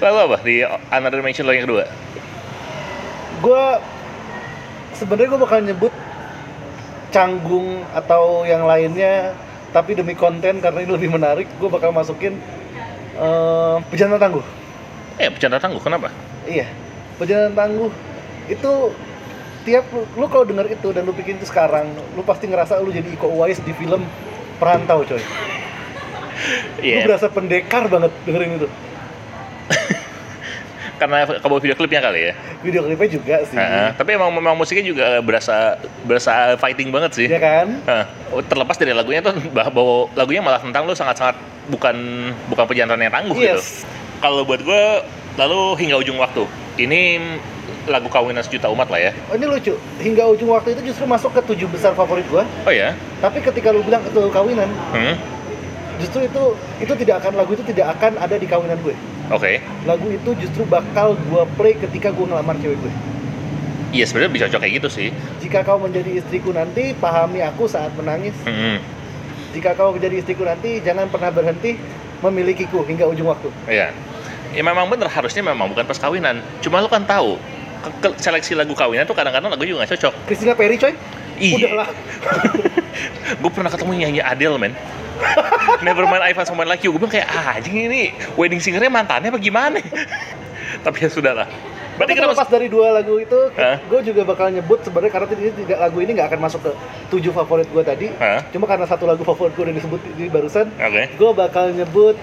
lalu 0.00 0.18
apa? 0.30 0.36
Di 0.42 0.64
Another 0.92 1.20
Dimension 1.20 1.44
lo 1.44 1.52
yang 1.52 1.66
kedua? 1.68 1.84
Gue 3.44 3.64
sebenarnya 4.96 5.28
gue 5.36 5.40
bakal 5.40 5.58
nyebut 5.64 5.92
canggung 7.12 7.84
atau 7.92 8.44
yang 8.48 8.64
lainnya 8.64 9.36
tapi 9.70 9.92
demi 9.92 10.16
konten 10.16 10.60
karena 10.64 10.78
ini 10.84 10.90
lebih 10.90 11.12
menarik 11.12 11.48
gue 11.60 11.68
bakal 11.68 11.92
masukin 11.92 12.40
eh 13.16 13.76
pejantan 13.92 14.20
tangguh. 14.20 14.44
Eh 15.20 15.28
bercanda 15.28 15.60
tangguh 15.60 15.80
kenapa? 15.80 16.08
Iya 16.48 16.68
pejantan 17.20 17.52
tangguh. 17.52 17.92
Itu 18.48 18.92
tiap 19.66 19.84
lu, 19.90 20.06
lu 20.14 20.26
kalau 20.30 20.46
denger 20.46 20.78
itu 20.78 20.88
dan 20.94 21.02
lu 21.04 21.12
bikin 21.12 21.42
itu 21.42 21.48
sekarang 21.50 21.90
lu 22.14 22.22
pasti 22.22 22.46
ngerasa 22.46 22.78
lu 22.80 22.94
jadi 22.94 23.08
Iko 23.12 23.28
Uwais 23.32 23.60
di 23.60 23.72
film 23.76 24.04
Perantau 24.56 25.04
coy. 25.04 25.20
Lu 25.20 25.24
Iya, 26.84 27.08
berasa 27.08 27.32
pendekar 27.32 27.88
banget 27.88 28.12
dengerin 28.28 28.60
itu 28.60 28.68
karena 31.00 31.16
kamu 31.36 31.60
video 31.60 31.76
klipnya 31.76 32.00
kali 32.00 32.20
ya. 32.22 32.32
video 32.58 32.80
klipnya 32.82 33.08
juga 33.10 33.36
sih 33.44 33.52
Heeh, 33.54 33.88
tapi 33.94 34.10
emang 34.12 34.32
memang 34.32 34.56
musiknya 34.56 34.80
juga 34.82 35.06
berasa 35.20 35.76
berasa 36.02 36.56
fighting 36.56 36.88
banget 36.88 37.12
sih. 37.12 37.26
ya 37.26 37.36
kan. 37.36 37.66
Oh, 38.30 38.40
terlepas 38.40 38.74
dari 38.74 38.90
lagunya 38.90 39.20
tuh 39.20 39.36
bah- 39.56 39.68
bahwa 39.68 40.08
lagunya 40.14 40.40
malah 40.40 40.56
tentang 40.58 40.82
lu 40.82 40.92
sangat-sangat 40.92 41.36
bukan 41.68 41.96
bukan 42.46 42.64
pejantan 42.64 42.96
yang 42.98 43.12
tangguh 43.12 43.34
gitu. 43.34 43.52
yes 43.52 43.84
Kalau 44.18 44.42
buat 44.42 44.58
gue 44.58 44.82
lalu 45.36 45.60
hingga 45.76 46.00
ujung 46.00 46.16
waktu. 46.16 46.48
Ini 46.78 47.20
lagu 47.86 48.08
kawinan 48.08 48.40
sejuta 48.40 48.66
umat 48.66 48.88
lah 48.88 48.98
ya. 49.00 49.12
oh, 49.26 49.34
ini 49.34 49.46
lucu 49.46 49.70
hingga 50.00 50.26
ujung 50.26 50.50
waktu 50.50 50.72
itu 50.72 50.90
justru 50.90 51.04
masuk 51.04 51.30
ke 51.30 51.40
tujuh 51.44 51.68
besar 51.68 51.92
favorit 51.92 52.26
gua 52.26 52.42
Oh 52.62 52.72
ya. 52.72 52.98
tapi 53.20 53.38
ketika 53.38 53.70
lu 53.70 53.78
bilang 53.80 54.02
itu 54.02 54.26
kawinan 54.26 54.66
Hmm. 54.90 55.14
justru 55.96 56.26
itu 56.26 56.42
itu 56.80 56.92
tidak 56.96 57.22
akan 57.22 57.38
lagu 57.38 57.54
itu 57.54 57.62
tidak 57.62 57.94
akan 57.94 58.18
ada 58.18 58.34
di 58.34 58.44
kawinan 58.44 58.74
gue 58.82 58.90
Oke. 59.28 59.58
lagu 59.82 60.06
itu 60.06 60.30
justru 60.36 60.62
bakal 60.64 61.18
gue 61.20 61.42
play 61.54 61.74
ketika 61.74 62.10
gue 62.10 62.24
ngelamar 62.24 62.54
cewek 62.56 62.78
gue 62.78 62.92
Iya 63.88 64.04
sebenarnya 64.04 64.32
bisa 64.32 64.44
cocok 64.46 64.60
kayak 64.60 64.74
gitu 64.76 64.88
sih. 64.88 65.08
jika 65.38 65.62
kau 65.62 65.78
menjadi 65.78 66.10
istriku 66.16 66.50
nanti 66.50 66.90
pahami 66.92 67.40
aku 67.40 67.64
saat 67.64 67.90
menangis 67.92 68.34
Hmm, 68.42 68.82
jika 69.50 69.72
kau 69.72 69.90
menjadi 69.90 70.20
istriku 70.20 70.42
nanti 70.42 70.78
jangan 70.80 71.06
pernah 71.06 71.30
berhenti 71.30 71.78
memilikiku 72.18 72.82
hingga 72.82 73.06
ujung 73.06 73.26
waktu 73.26 73.48
Iya. 73.66 73.90
Ya 74.48 74.62
memang 74.62 74.86
bener 74.86 75.06
harusnya 75.06 75.42
memang 75.42 75.68
bukan 75.68 75.84
pas 75.84 75.96
kawinan. 75.96 76.40
Cuma 76.58 76.78
lu 76.78 76.86
kan 76.86 77.02
tahu 77.02 77.36
ke- 77.82 78.08
ke- 78.08 78.16
seleksi 78.16 78.54
lagu 78.54 78.72
kawinan 78.72 79.04
tuh 79.04 79.12
kadang-kadang 79.12 79.48
lagu 79.48 79.62
juga 79.62 79.82
nggak 79.82 79.92
cocok. 79.92 80.12
Christina 80.24 80.52
Perry 80.52 80.76
coy 80.76 80.94
Iya. 81.36 81.56
udahlah 81.60 81.88
gue 83.42 83.50
pernah 83.50 83.68
ketemu 83.68 83.92
nyanyi 83.98 84.20
Adele 84.20 84.56
men. 84.56 84.72
Nevermind 85.84 86.22
I 86.22 86.32
Found 86.36 86.48
Someone 86.48 86.68
Like 86.68 86.84
You. 86.84 86.92
Gue 86.94 87.04
bilang 87.04 87.14
kayak 87.14 87.28
ah, 87.30 87.56
anjing 87.56 87.88
ini 87.88 88.12
wedding 88.34 88.60
singernya 88.62 88.90
mantannya 88.92 89.32
apa 89.32 89.40
gimana? 89.40 89.80
Tapi 90.84 90.96
ya 91.02 91.10
sudah 91.10 91.32
lah. 91.32 91.48
Berarti 91.96 92.12
kita 92.12 92.28
terlepas 92.28 92.48
dari 92.52 92.68
dua 92.68 92.92
lagu 92.92 93.16
itu, 93.16 93.40
Hah? 93.56 93.80
gue 93.80 94.00
juga 94.04 94.28
bakal 94.28 94.52
nyebut 94.52 94.84
sebenarnya 94.84 95.12
karena 95.16 95.32
ini 95.32 95.52
tidak 95.64 95.78
lagu 95.80 95.98
ini 96.04 96.10
nggak 96.12 96.28
akan 96.28 96.40
masuk 96.44 96.60
ke 96.68 96.72
tujuh 97.08 97.32
favorit 97.32 97.64
gue 97.72 97.80
tadi. 97.80 98.06
Hah? 98.20 98.44
Cuma 98.52 98.68
karena 98.68 98.84
satu 98.84 99.08
lagu 99.08 99.24
favorit 99.24 99.56
gue 99.56 99.64
udah 99.64 99.76
disebut 99.80 100.00
di 100.12 100.28
barusan, 100.28 100.68
Oke. 100.76 101.08
gue 101.16 101.30
bakal 101.32 101.72
nyebut 101.72 102.20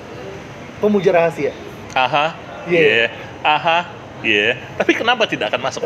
pemuja 0.77 1.09
rahasia. 1.09 1.57
Aha. 1.97 2.37
Iya. 2.69 2.81
Iya. 2.85 3.07
Aha. 3.41 4.02
Iya. 4.23 4.55
Tapi 4.73 4.91
kenapa 4.93 5.27
tidak 5.27 5.51
akan 5.51 5.61
masuk? 5.61 5.83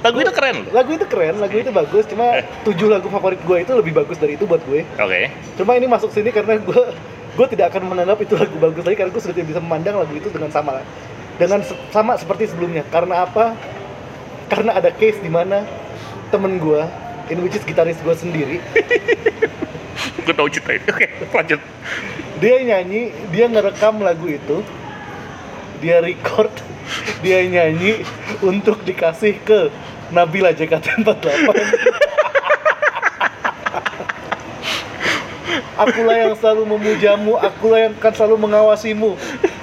Lagu 0.00 0.16
itu 0.18 0.32
keren 0.32 0.64
loh. 0.64 0.72
Lagu 0.72 0.90
itu 0.90 1.04
keren, 1.04 1.36
lagu 1.36 1.54
itu 1.54 1.70
bagus. 1.70 2.04
Cuma 2.04 2.40
Eh. 2.40 2.44
tujuh 2.64 2.88
lagu 2.88 3.06
favorit 3.06 3.38
gue 3.38 3.56
itu 3.60 3.72
lebih 3.72 3.92
bagus 3.94 4.16
dari 4.16 4.34
itu 4.34 4.44
buat 4.44 4.64
gue. 4.64 4.82
Oke. 4.96 5.28
Cuma 5.54 5.76
ini 5.76 5.84
masuk 5.84 6.08
sini 6.08 6.28
karena 6.30 6.56
gue 6.56 6.82
gue 7.30 7.46
tidak 7.48 7.70
akan 7.70 7.86
menganggap 7.86 8.18
itu 8.18 8.34
lagu 8.34 8.56
bagus 8.58 8.82
lagi 8.82 8.96
karena 8.96 9.12
gue 9.12 9.22
sudah 9.22 9.34
tidak 9.34 9.48
bisa 9.48 9.60
memandang 9.60 9.96
lagu 9.96 10.12
itu 10.12 10.28
dengan 10.28 10.48
sama 10.48 10.80
dengan 11.36 11.60
se- 11.60 11.78
sama 11.90 12.16
seperti 12.16 12.48
sebelumnya. 12.48 12.82
Karena 12.86 13.22
apa? 13.22 13.52
Karena 14.48 14.74
ada 14.74 14.90
case 14.90 15.20
di 15.20 15.28
mana 15.28 15.62
temen 16.28 16.56
gue, 16.56 16.82
in 17.28 17.38
which 17.38 17.54
is 17.54 17.62
gitaris 17.62 17.96
gue 17.98 18.14
sendiri, 18.14 18.56
Gue 20.24 20.32
tahu 20.32 20.48
cerita 20.48 20.70
ini. 20.72 20.84
Oke, 20.86 21.06
lanjut. 21.30 21.60
dia 22.38 22.56
nyanyi, 22.58 23.02
dia 23.28 23.46
ngerekam 23.46 24.00
lagu 24.00 24.24
itu, 24.24 24.64
dia 25.80 25.98
record, 26.04 26.52
dia 27.24 27.42
nyanyi 27.48 28.04
untuk 28.44 28.84
dikasih 28.84 29.40
ke 29.42 29.72
Nabila 30.12 30.52
JKT48. 30.52 31.48
akulah 35.80 36.16
yang 36.16 36.34
selalu 36.36 36.62
memujamu, 36.76 37.40
akulah 37.40 37.88
yang 37.88 37.92
akan 37.96 38.12
selalu 38.12 38.36
mengawasimu. 38.44 39.16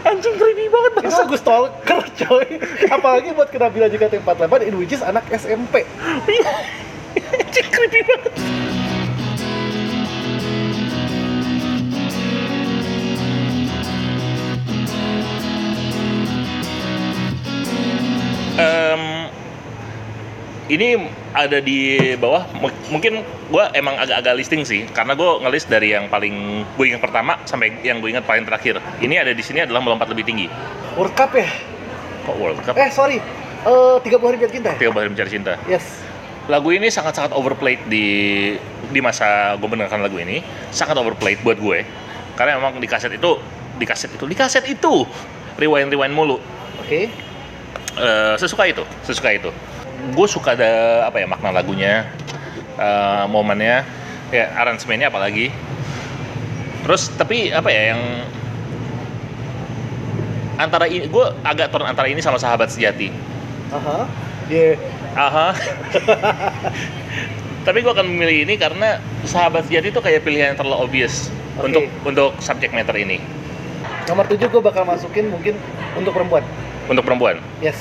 Anjing 0.07 0.35
creepy 0.39 0.65
banget 0.71 0.91
Itu 1.05 1.13
lagu 1.13 1.37
stalker 1.37 2.01
coy. 2.25 2.47
Apalagi 2.89 3.29
buat 3.37 3.49
ke 3.53 3.57
Nabila 3.61 3.87
JKT48 3.91 4.53
in 4.65 4.73
which 4.81 4.95
is 4.95 5.03
anak 5.05 5.23
SMP. 5.29 5.85
Anjing 7.43 7.69
creepy 7.69 8.01
banget. 8.01 8.33
Em, 18.57 19.03
ini 20.67 20.97
ada 21.31 21.61
di 21.61 21.79
bawah 22.15 22.43
M- 22.53 22.73
mungkin 22.89 23.21
gue 23.23 23.63
emang 23.71 23.95
agak-agak 23.95 24.33
listing 24.35 24.65
sih 24.65 24.83
karena 24.89 25.13
gue 25.13 25.29
ngelist 25.39 25.67
dari 25.67 25.93
yang 25.93 26.09
paling 26.09 26.33
gue 26.67 26.85
ingat 26.85 26.99
pertama 26.99 27.37
sampai 27.43 27.79
yang 27.81 28.01
gue 28.01 28.09
ingat 28.09 28.25
paling 28.25 28.43
terakhir 28.43 28.75
ini 28.97 29.15
ada 29.15 29.29
di 29.29 29.39
sini 29.39 29.61
adalah 29.61 29.79
melompat 29.79 30.09
lebih 30.09 30.25
tinggi 30.25 30.49
World 30.93 31.13
Cup 31.13 31.31
ya? 31.31 31.47
kok 32.25 32.35
World 32.35 32.59
Cup 32.59 32.73
Eh 32.75 32.89
sorry, 32.89 33.21
eh 33.63 33.95
30 34.01 34.19
hari 34.19 34.37
biar 34.37 34.51
cinta. 34.51 34.69
ya? 34.73 34.77
tiga 34.77 34.91
hari 34.91 35.07
mencari 35.07 35.29
cinta 35.29 35.53
Yes. 35.63 35.85
lagu 36.47 36.67
ini 36.69 36.89
sangat-sangat 36.89 37.31
overplayed 37.31 37.85
di 37.85 38.05
di 38.87 38.99
masa 38.99 39.53
gue 39.55 39.67
mendengarkan 39.67 40.01
lagu 40.01 40.17
ini 40.17 40.41
sangat 40.69 40.97
overplayed 40.97 41.39
buat 41.41 41.55
gue 41.55 41.85
karena 42.33 42.55
memang 42.55 42.77
di 42.77 42.87
kaset 42.87 43.13
itu 43.13 43.37
di 43.77 43.85
kaset 43.85 44.09
itu 44.09 44.25
di 44.25 44.33
kaset 44.33 44.65
itu 44.65 45.05
rewind 45.55 45.87
rewind 45.87 46.11
mulu 46.11 46.41
Oke. 46.79 47.07
Eh, 47.97 48.35
sesuka 48.37 48.69
itu 48.69 48.85
sesuka 49.01 49.33
itu 49.33 49.49
gue 50.13 50.27
suka 50.29 50.53
ada 50.53 51.01
apa 51.09 51.17
ya 51.17 51.25
makna 51.25 51.49
lagunya 51.49 52.05
eh, 52.77 53.25
momennya 53.25 53.81
ya 54.29 54.53
aransemennya 54.53 55.09
apalagi 55.09 55.49
terus 56.85 57.09
tapi 57.17 57.49
apa 57.49 57.73
ya 57.73 57.97
yang 57.97 58.01
antara 60.61 60.85
ini 60.85 61.09
gue 61.09 61.25
agak 61.41 61.73
turun 61.73 61.89
antara 61.89 62.05
ini 62.05 62.21
sama 62.21 62.37
sahabat 62.37 62.69
sejati 62.69 63.09
Aha. 63.73 64.05
Yeah. 64.45 64.77
Aha. 65.17 65.51
Tapi 67.67 67.83
gue 67.83 67.91
akan 67.91 68.07
memilih 68.07 68.47
ini 68.47 68.55
karena 68.61 69.01
sahabat 69.25 69.65
sejati 69.65 69.89
itu 69.89 69.99
kayak 69.99 70.21
pilihan 70.21 70.53
yang 70.53 70.57
terlalu 70.61 70.85
obvious 70.85 71.33
Oke. 71.57 71.67
untuk 71.67 71.83
untuk 72.07 72.29
subject 72.39 72.71
matter 72.71 72.95
ini. 72.95 73.19
Nomor 74.07 74.23
7 74.23 74.39
gue 74.39 74.61
bakal 74.63 74.87
masukin 74.87 75.27
mungkin 75.27 75.59
untuk 75.99 76.15
perempuan. 76.15 76.45
Untuk 76.87 77.03
perempuan. 77.03 77.37
Yes. 77.59 77.77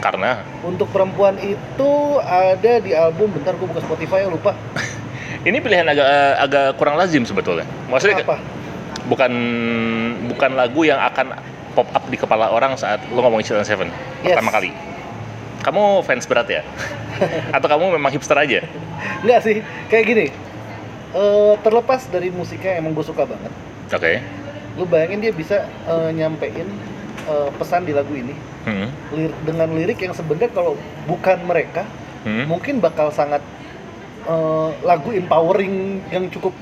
Karena 0.00 0.40
Untuk 0.64 0.88
perempuan 0.92 1.36
itu 1.40 1.90
ada 2.24 2.72
di 2.80 2.92
album 2.96 3.36
bentar 3.36 3.52
gue 3.52 3.68
buka 3.68 3.84
Spotify 3.84 4.24
lupa. 4.24 4.56
ini 5.48 5.60
pilihan 5.60 5.84
agak 5.88 6.08
agak 6.40 6.66
kurang 6.80 6.96
lazim 6.96 7.24
sebetulnya. 7.28 7.68
Maksudnya 7.88 8.24
Apa? 8.24 8.40
bukan 9.08 9.32
bukan 10.32 10.50
lagu 10.56 10.80
yang 10.86 11.00
akan 11.00 11.36
pop 11.76 11.88
up 11.92 12.04
di 12.08 12.16
kepala 12.16 12.48
orang 12.52 12.76
saat 12.80 13.00
lo 13.12 13.20
ngomongin 13.20 13.44
Children 13.44 13.66
Seven 13.68 13.88
Yes. 14.24 14.36
pertama 14.36 14.52
kali. 14.52 14.70
Kamu 15.60 16.00
fans 16.08 16.24
berat 16.24 16.48
ya? 16.48 16.62
Atau 17.56 17.68
kamu 17.68 18.00
memang 18.00 18.08
hipster 18.08 18.36
aja? 18.36 18.64
Enggak 19.20 19.40
sih, 19.44 19.60
kayak 19.92 20.04
gini. 20.08 20.26
Eh 21.12 21.52
terlepas 21.60 22.08
dari 22.08 22.32
musiknya 22.32 22.80
emang 22.80 22.96
gue 22.96 23.04
suka 23.04 23.28
banget. 23.28 23.52
Oke. 23.92 24.24
Lu 24.80 24.88
bayangin 24.88 25.20
dia 25.20 25.32
bisa 25.36 25.68
eh, 25.68 26.08
nyampein 26.16 26.64
eh, 27.30 27.48
pesan 27.54 27.86
di 27.86 27.94
lagu 27.94 28.10
ini 28.12 28.34
Hmm. 28.60 28.92
lir- 29.10 29.38
dengan 29.42 29.72
lirik 29.72 29.96
yang 29.98 30.12
sebenarnya 30.12 30.50
kalau 30.50 30.74
bukan 31.06 31.38
mereka 31.42 31.86
Hmm. 32.20 32.44
mungkin 32.44 32.76
bakal 32.78 33.08
sangat 33.08 33.40
eh, 34.22 34.70
lagu 34.82 35.08
empowering 35.10 36.04
yang 36.10 36.28
cukup 36.28 36.52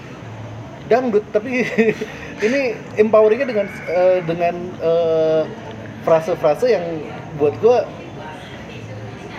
dangdut 0.87 1.27
tapi 1.29 1.67
ini 2.47 2.61
empoweringnya 2.95 3.49
dengan 3.49 3.67
eh, 3.89 4.19
dengan 4.23 4.55
eh, 4.79 5.43
frase-frase 6.05 6.71
yang 6.71 6.85
buat 7.35 7.59
gue 7.59 7.77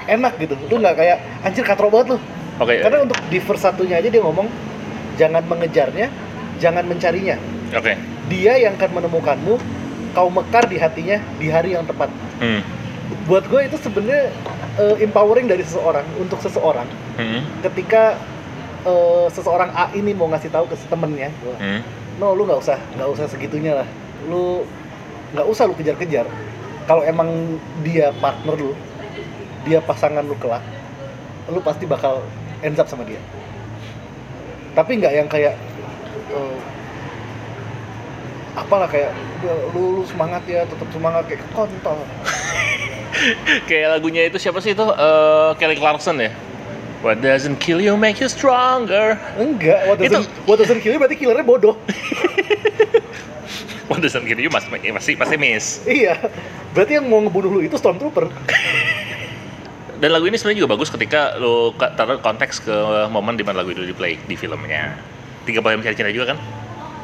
enak 0.07 0.33
gitu 0.37 0.53
lu 0.67 0.75
nggak 0.77 0.95
kayak 0.95 1.17
anjir 1.41 1.63
katro 1.63 1.87
banget 1.87 2.13
lu 2.13 2.17
Oke. 2.59 2.75
karena 2.81 2.97
untuk 3.01 3.17
di 3.29 3.39
verse 3.39 3.63
satunya 3.63 3.97
aja 3.97 4.09
dia 4.09 4.19
ngomong 4.19 4.49
jangan 5.15 5.43
mengejarnya 5.45 6.07
jangan 6.59 6.83
mencarinya 6.83 7.37
Oke. 7.71 7.95
dia 8.27 8.53
yang 8.59 8.75
akan 8.75 8.99
menemukanmu 8.99 9.55
kau 10.19 10.27
mekar 10.27 10.67
di 10.67 10.75
hatinya 10.75 11.15
di 11.39 11.47
hari 11.47 11.79
yang 11.79 11.87
tepat 11.87 12.11
Hmm. 12.43 12.59
buat 13.23 13.47
gue 13.47 13.71
itu 13.71 13.79
sebenarnya 13.79 14.35
eh, 14.75 14.95
empowering 14.99 15.47
dari 15.47 15.63
seseorang 15.63 16.03
untuk 16.19 16.43
seseorang 16.43 16.83
Hmm. 17.15 17.47
ketika 17.63 18.19
eh, 18.83 19.27
seseorang 19.31 19.71
A 19.71 19.87
ini 19.95 20.11
mau 20.11 20.27
ngasih 20.27 20.51
tahu 20.51 20.67
ke 20.67 20.75
temennya 20.91 21.31
Hmm. 21.55 21.79
no 22.19 22.35
lu 22.35 22.43
nggak 22.43 22.59
usah 22.59 22.75
nggak 22.99 23.09
usah 23.15 23.31
segitunya 23.31 23.79
lah 23.79 23.87
lu 24.27 24.67
nggak 25.31 25.47
usah 25.47 25.71
lu 25.71 25.73
kejar-kejar 25.79 26.27
kalau 26.83 26.99
emang 27.07 27.55
dia 27.79 28.11
partner 28.19 28.59
lu 28.59 28.75
dia 29.63 29.79
pasangan 29.79 30.27
lu 30.27 30.35
kelak 30.35 30.63
lu 31.47 31.63
pasti 31.63 31.87
bakal 31.87 32.19
ends 32.59 32.75
up 32.75 32.91
sama 32.91 33.07
dia 33.07 33.23
tapi 34.75 34.99
nggak 34.99 35.13
yang 35.15 35.31
kayak 35.31 35.55
eh, 36.35 36.55
apalah 38.59 38.87
kayak 38.87 39.11
"Udah, 39.39 39.55
lu, 39.71 39.81
lu 39.99 40.03
semangat 40.03 40.43
ya 40.45 40.63
tetap 40.63 40.87
semangat 40.91 41.23
kayak 41.27 41.41
kontol 41.51 41.99
kayak 43.69 43.87
lagunya 43.97 44.27
itu 44.27 44.37
siapa 44.37 44.59
sih 44.59 44.71
itu? 44.71 44.85
Eh, 44.85 45.49
Kelly 45.57 45.75
Clarkson 45.75 46.19
ya? 46.19 46.31
What 46.99 47.23
doesn't 47.23 47.63
kill 47.63 47.79
you 47.79 47.95
make 47.95 48.19
you 48.19 48.27
stronger. 48.27 49.15
Enggak 49.39 49.87
what 49.87 49.97
doesn't, 49.97 50.27
Itu- 50.27 50.43
what 50.43 50.59
doesn't 50.59 50.83
kill 50.83 50.91
you 50.91 50.99
berarti 50.99 51.15
killernya 51.15 51.43
bodoh. 51.43 51.75
What 53.89 54.05
doesn't 54.05 54.21
kill 54.29 54.37
you 54.37 54.53
masih 54.53 54.69
masih 54.93 55.13
pasti 55.17 55.33
miss. 55.33 55.81
Iya 55.89 56.13
berarti 56.77 57.01
yang 57.01 57.09
mau 57.09 57.25
ngebunuh 57.25 57.57
lu 57.57 57.59
itu 57.65 57.73
stormtrooper. 57.73 58.29
Dan 60.01 60.13
lagu 60.13 60.29
ini 60.29 60.37
sebenarnya 60.37 60.63
juga 60.63 60.71
bagus 60.77 60.93
ketika 60.93 61.33
lo 61.41 61.73
ka- 61.73 61.91
taruh 61.97 62.21
konteks 62.21 62.61
ke 62.63 62.75
momen 63.09 63.33
di 63.35 63.41
mana 63.41 63.65
lagu 63.65 63.73
itu 63.73 63.81
di 63.81 63.91
play 63.97 64.21
di 64.29 64.37
filmnya. 64.37 64.93
Tiga 65.43 65.65
poin 65.65 65.81
cinta 65.81 66.13
juga 66.13 66.35
kan? 66.35 66.37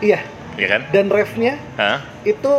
Iya 0.06 0.22
Iya 0.56 0.68
kan? 0.72 0.82
Dan 0.92 1.12
refnya 1.12 1.60
Hah? 1.76 2.00
itu 2.24 2.52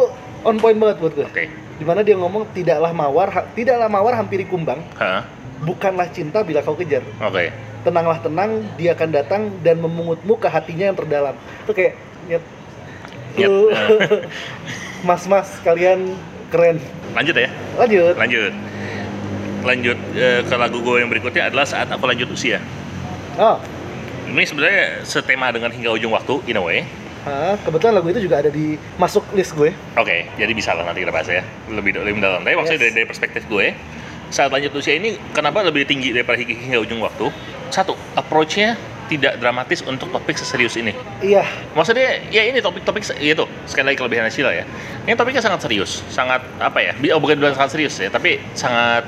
on 0.44 0.56
point 0.60 0.76
banget 0.76 0.96
buat 1.00 1.12
gue 1.16 1.26
oke. 1.26 1.44
Di 1.76 1.84
mana 1.84 2.00
dia 2.00 2.16
ngomong 2.16 2.48
tidaklah 2.56 2.92
mawar 2.92 3.28
ha- 3.32 3.46
tidaklah 3.52 3.88
mawar 3.88 4.16
hampiri 4.16 4.44
kumbang. 4.48 4.80
Hah? 4.96 5.36
bukanlah 5.56 6.08
cinta 6.12 6.44
bila 6.44 6.60
kau 6.60 6.76
kejar. 6.76 7.00
Oke. 7.22 7.48
Tenanglah 7.80 8.18
tenang 8.20 8.66
dia 8.76 8.92
akan 8.92 9.08
datang 9.08 9.42
dan 9.62 9.80
memungutmu 9.80 10.36
ke 10.36 10.48
hatinya 10.50 10.90
yang 10.92 10.98
terdalam. 10.98 11.32
Itu 11.64 11.72
kayak 11.72 11.94
nyet. 12.28 12.44
Mas-mas 15.08 15.48
kalian 15.62 16.16
keren. 16.50 16.80
Lanjut 17.14 17.36
ya, 17.36 17.48
lanjut. 17.78 18.14
Lanjut. 18.16 18.52
Lanjut 19.66 19.98
eh, 20.14 20.40
ke 20.46 20.54
lagu 20.56 20.78
gue 20.78 20.96
yang 21.02 21.10
berikutnya 21.10 21.48
adalah 21.50 21.66
saat 21.66 21.88
aku 21.90 22.04
lanjut 22.06 22.28
usia. 22.32 22.60
oh. 23.40 23.56
Ini 24.26 24.42
sebenarnya 24.42 25.06
setema 25.06 25.54
dengan 25.54 25.70
hingga 25.70 25.94
ujung 25.94 26.10
waktu 26.10 26.42
in 26.50 26.58
a 26.58 26.62
way. 26.62 26.82
Kebetulan 27.59 27.99
lagu 27.99 28.06
itu 28.09 28.23
juga 28.23 28.38
ada 28.38 28.49
di 28.49 28.78
masuk 28.97 29.26
list 29.35 29.52
gue 29.52 29.75
Oke, 29.99 30.30
jadi 30.35 30.52
bisa 30.54 30.71
lah 30.73 30.87
nanti 30.87 31.02
kita 31.02 31.11
bahas 31.11 31.26
ya 31.26 31.42
lebih 31.66 31.99
lebih 31.99 32.14
mendalam. 32.16 32.40
Tapi 32.40 32.54
maksudnya 32.54 32.78
Yes. 32.78 32.85
dari, 32.87 32.92
dari 33.02 33.06
perspektif 33.06 33.42
gue, 33.47 33.75
saat 34.28 34.50
lanjut 34.50 34.71
usia 34.75 34.95
ini 34.95 35.18
kenapa 35.30 35.62
lebih 35.62 35.83
tinggi 35.85 36.14
daripada 36.14 36.38
hingga, 36.38 36.54
hingga 36.54 36.78
ujung 36.80 37.02
waktu? 37.02 37.26
Satu, 37.68 37.99
approach-nya 38.14 38.78
tidak 39.06 39.38
dramatis 39.38 39.83
untuk 39.83 40.11
topik 40.11 40.35
seserius 40.35 40.75
ini. 40.75 40.90
iya 41.18 41.47
Maksudnya 41.75 42.26
ya 42.26 42.42
ini 42.42 42.59
topik-topik 42.59 43.06
itu 43.16 43.45
sekali 43.64 43.87
lagi 43.90 43.99
kelebihan 43.99 44.26
Sheila 44.30 44.50
ya. 44.50 44.66
Ini 45.02 45.14
topiknya 45.14 45.42
sangat 45.42 45.62
serius, 45.62 46.02
sangat 46.11 46.42
apa 46.59 46.78
ya? 46.78 46.92
Oh, 47.11 47.18
bukan 47.18 47.38
bilang 47.38 47.54
sangat 47.54 47.75
serius 47.75 47.95
ya, 47.99 48.06
tapi 48.06 48.38
sangat 48.52 49.06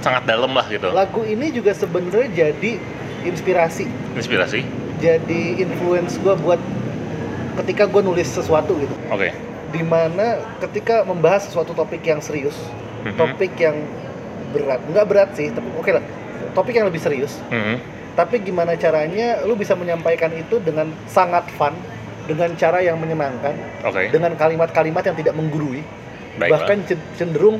sangat 0.00 0.24
dalam 0.24 0.54
lah 0.56 0.64
gitu. 0.66 0.88
lagu 0.90 1.20
ini 1.22 1.52
juga 1.52 1.76
sebenarnya 1.76 2.32
jadi 2.32 2.80
inspirasi 3.20 3.84
Inspirasi. 4.16 4.64
jadi 4.96 5.60
influence 5.60 6.16
gue 6.16 6.32
buat 6.40 6.56
ketika 7.60 7.84
gue 7.84 8.00
nulis 8.00 8.26
sesuatu 8.26 8.72
gitu 8.74 8.94
Oke. 9.08 9.30
di 9.70 9.82
mana 9.82 10.26
ketika 10.58 11.02
membahas 11.02 11.44
sesuatu 11.44 11.72
topik 11.72 12.00
yang 12.02 12.18
serius 12.18 12.56
Mhm. 13.00 13.16
topik 13.16 13.52
yang 13.56 13.76
berat 14.50 14.80
nggak 14.82 15.06
berat 15.06 15.30
sih 15.32 15.48
tapi 15.48 15.68
oke 15.72 15.90
lah 15.90 16.04
topik 16.52 16.74
yang 16.74 16.84
lebih 16.84 16.98
serius 16.98 17.38
Mhm. 17.48 17.76
tapi 18.12 18.40
gimana 18.40 18.74
caranya 18.74 19.40
lu 19.42 19.54
bisa 19.54 19.72
menyampaikan 19.72 20.28
itu 20.32 20.58
dengan 20.58 20.90
sangat 21.06 21.46
fun 21.54 21.72
dengan 22.24 22.52
cara 22.54 22.78
yang 22.78 22.96
menyenangkan 22.96 23.54
Oke. 23.82 24.08
dengan 24.08 24.34
kalimat-kalimat 24.34 25.02
yang 25.02 25.16
tidak 25.16 25.34
menggurui 25.34 25.82
Baiklah. 26.36 26.62
bahkan 26.62 26.78
cen- 26.84 27.06
cenderung 27.14 27.58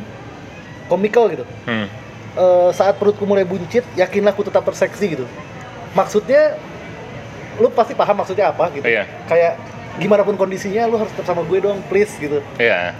komikal 0.86 1.28
gitu 1.28 1.44
Hmm. 1.64 1.86
Eh, 2.30 2.70
saat 2.70 2.94
perutku 2.94 3.26
mulai 3.26 3.42
buncit 3.42 3.82
yakinlah 3.94 4.30
ku 4.30 4.42
tetap 4.42 4.62
terseksi 4.62 5.02
gitu 5.10 5.26
maksudnya 5.92 6.54
lu 7.58 7.66
pasti 7.68 7.90
paham 7.92 8.14
maksudnya 8.14 8.48
apa 8.48 8.70
gitu 8.70 8.86
Iya. 8.86 9.02
kayak 9.26 9.58
gimana 9.96 10.22
pun 10.22 10.34
kondisinya 10.34 10.86
lu 10.86 10.96
harus 10.96 11.10
tetap 11.10 11.26
sama 11.28 11.42
gue 11.42 11.58
dong 11.58 11.82
please 11.86 12.14
gitu 12.16 12.38
Iya. 12.56 12.94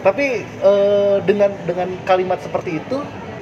tapi 0.00 0.42
eh, 0.42 1.16
dengan 1.22 1.54
dengan 1.62 1.88
kalimat 2.02 2.38
seperti 2.38 2.76
itu 2.76 2.98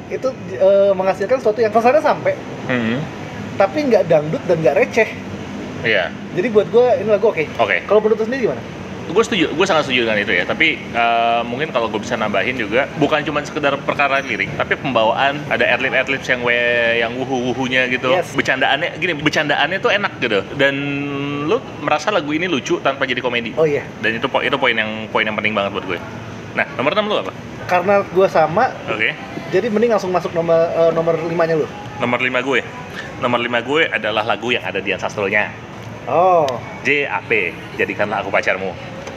itu 0.09 0.29
eh, 0.53 0.93
menghasilkan 0.93 1.39
sesuatu 1.39 1.59
yang 1.59 1.71
pesannya 1.71 2.01
sampai 2.01 2.35
Mhm. 2.67 2.99
tapi 3.57 3.79
nggak 3.87 4.05
dangdut 4.05 4.43
dan 4.45 4.57
nggak 4.59 4.77
receh 4.77 5.09
Iya. 5.81 6.13
jadi 6.35 6.49
buat 6.51 6.69
gue 6.69 6.87
ini 6.99 7.09
lagu 7.09 7.27
oke 7.29 7.45
Oke. 7.57 7.77
kalau 7.85 8.01
menurut 8.01 8.21
lu 8.21 8.27
sendiri 8.27 8.43
gimana 8.47 8.63
gue 9.11 9.25
setuju 9.27 9.47
gue 9.53 9.67
sangat 9.67 9.89
setuju 9.89 10.09
dengan 10.09 10.19
itu 10.23 10.33
ya. 10.33 10.45
Tapi 10.47 10.69
eh, 10.79 11.43
mungkin 11.47 11.69
kalau 11.75 11.91
gue 11.91 12.01
bisa 12.01 12.15
nambahin 12.15 12.57
juga 12.57 12.87
bukan 12.97 13.23
cuma 13.27 13.43
sekedar 13.45 13.75
perkara 13.83 14.23
lirik 14.23 14.51
tapi 14.57 14.79
pembawaan 14.79 15.43
ada 15.51 15.65
atlet 15.67 15.93
atlet 15.95 16.23
yang 16.25 16.41
we 16.43 16.57
yang 16.99 17.13
wuhu 17.19 17.53
wuhunya 17.53 17.91
gitu. 17.91 18.11
Yes. 18.11 18.33
bercandaannya 18.35 18.97
gini 18.99 19.13
bercandaannya 19.19 19.79
tuh 19.83 19.91
enak 19.93 20.13
gitu. 20.23 20.41
Dan 20.55 20.75
lu 21.47 21.59
merasa 21.83 22.15
lagu 22.15 22.31
ini 22.31 22.47
lucu 22.47 22.79
tanpa 22.81 23.05
jadi 23.05 23.21
komedi. 23.21 23.55
Oh 23.59 23.67
iya. 23.67 23.83
Dan 24.01 24.19
itu 24.19 24.27
itu 24.27 24.57
poin 24.57 24.75
yang 24.75 25.11
poin 25.11 25.27
yang 25.27 25.37
penting 25.37 25.53
banget 25.53 25.75
buat 25.77 25.87
gue. 25.87 25.99
Nah 26.55 26.67
nomor 26.75 26.95
6 26.95 27.11
lu 27.11 27.17
apa? 27.21 27.33
Karena 27.71 28.03
gue 28.03 28.27
sama 28.27 28.75
oke. 28.91 29.11
jadi 29.55 29.67
mending 29.71 29.95
langsung 29.95 30.11
masuk 30.11 30.35
nomor 30.35 30.59
eh, 30.71 30.91
nomor 30.95 31.15
limanya 31.27 31.59
lu. 31.61 31.67
Nomor 31.99 32.19
5 32.19 32.31
gue. 32.43 32.61
Nomor 33.21 33.39
5 33.39 33.69
gue 33.69 33.83
adalah 33.93 34.25
lagu 34.25 34.49
yang 34.49 34.65
ada 34.65 34.81
di 34.81 34.91
Sastronya 34.97 35.71
oh. 36.11 36.47
JAP 36.83 37.31
jadikanlah 37.77 38.25
aku 38.25 38.31
pacarmu 38.33 38.73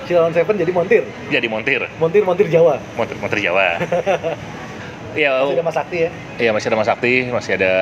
Cilon 0.05 0.33
Seven 0.35 0.55
jadi 0.59 0.71
montir. 0.71 1.03
Jadi 1.31 1.47
montir. 1.47 1.81
Montir 1.99 2.21
montir 2.23 2.47
Jawa. 2.51 2.79
Montir 2.99 3.17
montir 3.19 3.39
Jawa. 3.39 3.79
Ya 5.13 5.29
masih 5.45 5.61
ada 5.61 5.65
Mas 5.69 5.77
Sakti 5.77 5.97
ya? 6.01 6.09
Iya 6.41 6.49
masih 6.57 6.67
ada 6.73 6.77
Mas 6.81 6.89
Sakti, 6.89 7.13
masih 7.29 7.51
ada 7.61 7.73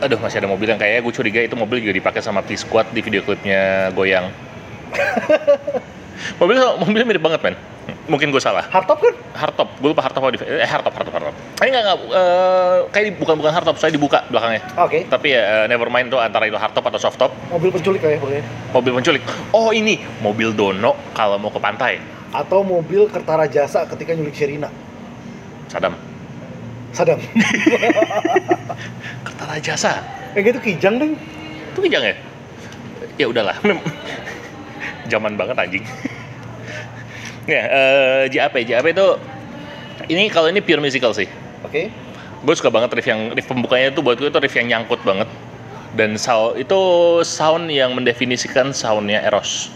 Aduh 0.00 0.16
masih 0.16 0.40
ada 0.40 0.48
mobil 0.48 0.64
yang 0.64 0.80
kayaknya 0.80 1.00
gue 1.04 1.12
curiga 1.12 1.40
itu 1.44 1.54
mobil 1.54 1.78
juga 1.84 1.92
dipakai 1.92 2.24
sama 2.24 2.40
P 2.40 2.56
Squad 2.56 2.88
di 2.90 3.04
video 3.04 3.20
klipnya 3.20 3.92
Goyang. 3.92 4.32
mobil 6.40 6.56
mobilnya 6.80 7.06
mirip 7.06 7.22
banget 7.22 7.40
men. 7.44 7.54
Mungkin 8.06 8.28
gue 8.28 8.38
salah. 8.38 8.62
hardtop 8.66 8.98
kan 8.98 9.14
Hardtop, 9.30 9.66
gue 9.74 9.88
lupa 9.88 10.00
hardtop 10.00 10.20
apa 10.20 10.30
di 10.30 10.36
eh 10.42 10.64
hardtop 10.64 10.90
hardtop 10.92 11.12
hardtop. 11.14 11.34
Ini 11.58 11.68
nggak 11.68 11.82
nggak 11.82 11.96
eh, 12.10 12.76
kayak 12.88 13.04
di- 13.06 13.16
bukan 13.16 13.34
bukan 13.36 13.50
hardtop, 13.50 13.74
saya 13.76 13.90
dibuka 13.90 14.22
belakangnya. 14.26 14.60
oke 14.76 14.98
Tapi 15.06 15.26
ya 15.30 15.40
eh, 15.40 15.64
never 15.66 15.86
mind 15.86 16.08
tuh 16.08 16.16
antara 16.16 16.44
itu 16.44 16.54
hardtop 16.54 16.82
atau 16.84 16.98
softtop. 16.98 17.30
mobil 17.48 17.68
penculik 17.70 18.00
ya 18.00 18.16
pokoknya 18.16 18.42
Mobil 18.70 18.90
penculik. 18.94 19.20
Oh 19.50 19.68
ini 19.70 19.98
mobil 20.18 20.50
Dono 20.50 20.94
kalau 21.10 21.36
mau 21.36 21.48
ke 21.48 21.58
pantai. 21.58 21.98
atau 22.30 22.60
mobil 22.60 23.06
Kertara 23.06 23.44
Jasa 23.44 23.84
ketika 23.86 24.10
nyulik 24.12 24.32
Sherina 24.32 24.66
Sadam. 25.66 25.94
Sadam 26.90 27.18
Kertara 29.22 29.54
jasa. 29.58 29.92
kayak 30.30 30.42
gitu 30.48 30.58
kijang 30.64 30.96
deh 30.96 31.10
Itu 31.70 31.78
kijang 31.80 32.02
ya? 32.02 32.14
Ya 33.16 33.26
udahlah. 33.26 33.54
Zaman 35.06 35.34
banget 35.34 35.54
anjing. 35.56 35.82
Ya, 37.48 37.62
eh, 37.64 38.22
JAP, 38.28 38.64
JAP 38.66 38.86
itu 38.92 39.06
ini 40.10 40.26
kalau 40.32 40.48
ini 40.50 40.58
pure 40.64 40.82
musical 40.82 41.14
sih. 41.14 41.28
oke 41.62 42.10
Gue 42.40 42.54
suka 42.56 42.72
banget 42.72 42.96
riff 42.96 43.04
yang 43.04 43.36
riff 43.36 43.44
pembukanya 43.44 43.92
itu 43.92 44.00
buat 44.00 44.16
gue 44.16 44.32
itu 44.32 44.40
riff 44.40 44.56
yang 44.56 44.68
nyangkut 44.72 45.04
banget. 45.04 45.28
Dan 45.92 46.16
sound 46.16 46.56
itu 46.56 46.80
sound 47.20 47.68
yang 47.68 47.92
mendefinisikan 47.92 48.72
soundnya 48.72 49.20
Eros. 49.28 49.68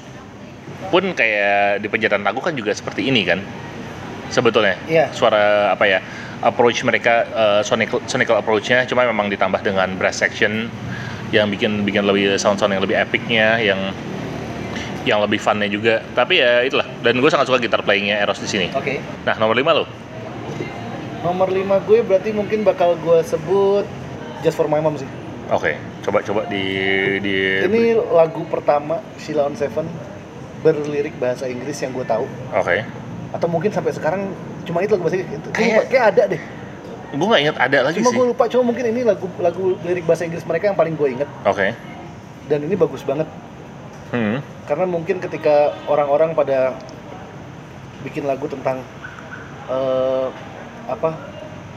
Pun 0.89 1.13
kayak 1.13 1.85
di 1.85 1.89
penjatan 1.93 2.25
lagu 2.25 2.41
kan 2.41 2.57
juga 2.57 2.73
seperti 2.73 3.05
ini 3.05 3.29
kan. 3.29 3.45
Sebetulnya. 4.33 4.81
Iya. 4.89 5.13
Suara 5.13 5.77
apa 5.77 5.85
ya? 5.85 6.01
Approach 6.41 6.81
mereka 6.89 7.29
eh, 7.29 7.61
sonical, 7.61 8.01
sonical 8.09 8.41
approach-nya 8.41 8.89
cuma 8.89 9.05
memang 9.05 9.29
ditambah 9.29 9.61
dengan 9.61 9.93
brass 10.01 10.25
section 10.25 10.73
yang 11.35 11.53
bikin 11.53 11.85
bikin 11.85 12.09
lebih 12.09 12.41
sound 12.41 12.57
sound 12.57 12.73
yang 12.73 12.81
lebih 12.81 12.97
epicnya 12.97 13.61
yang 13.61 13.93
yang 15.05 15.21
lebih 15.21 15.37
funnya 15.37 15.67
juga. 15.67 16.01
Tapi 16.11 16.39
ya 16.39 16.61
itulah. 16.61 16.85
Dan 17.01 17.17
gue 17.17 17.29
sangat 17.29 17.47
suka 17.47 17.57
gitar 17.59 17.81
playingnya 17.81 18.19
Eros 18.19 18.39
di 18.39 18.49
sini. 18.49 18.67
Oke. 18.71 19.01
Nah 19.23 19.37
nomor 19.37 19.55
5 19.55 19.65
lo 19.73 19.85
nomor 21.23 21.49
5 21.49 21.57
gue 21.83 21.99
berarti 22.03 22.31
mungkin 22.31 22.61
bakal 22.63 23.01
gue 23.01 23.25
sebut 23.25 23.89
Just 24.41 24.55
for 24.55 24.69
My 24.69 24.77
Mom 24.77 24.93
sih. 24.95 25.09
Oke 25.49 25.73
coba 26.01 26.21
coba 26.21 26.45
di 26.45 26.61
di 27.21 27.65
ini 27.65 27.97
lagu 27.97 28.45
pertama 28.45 29.01
Sheila 29.17 29.45
on 29.45 29.57
Seven 29.57 29.89
berlirik 30.61 31.17
bahasa 31.17 31.45
Inggris 31.45 31.81
yang 31.81 31.93
gue 31.93 32.05
tahu. 32.05 32.29
Oke. 32.53 32.85
Atau 33.33 33.49
mungkin 33.49 33.69
sampai 33.69 33.93
sekarang 33.93 34.29
cuma 34.65 34.81
itu 34.81 34.93
lagu 34.93 35.05
bahasa 35.05 35.17
Inggris. 35.17 35.33
Itu- 35.35 35.49
Kayak- 35.51 35.89
kayak 35.89 36.05
ada 36.13 36.23
deh. 36.29 36.43
Gue 37.11 37.27
nggak 37.27 37.43
ingat 37.43 37.57
ada 37.59 37.79
lagi 37.83 37.97
cuma 38.01 38.11
sih. 38.11 38.17
gue 38.17 38.27
lupa 38.27 38.45
cuma 38.45 38.63
mungkin 38.67 38.85
ini 38.85 39.01
lagu 39.01 39.27
lagu 39.39 39.65
lirik 39.81 40.05
bahasa 40.05 40.25
Inggris 40.25 40.45
mereka 40.45 40.67
yang 40.67 40.77
paling 40.77 40.93
gue 40.93 41.09
inget 41.11 41.29
oke. 41.43 41.67
Dan 42.45 42.59
ini 42.63 42.77
bagus 42.77 43.01
banget. 43.01 43.25
Hmm 44.13 44.45
karena 44.65 44.85
mungkin 44.89 45.21
ketika 45.21 45.77
orang-orang 45.85 46.33
pada 46.33 46.73
bikin 48.01 48.25
lagu 48.25 48.49
tentang 48.49 48.81
eh, 49.69 50.29
apa 50.89 51.17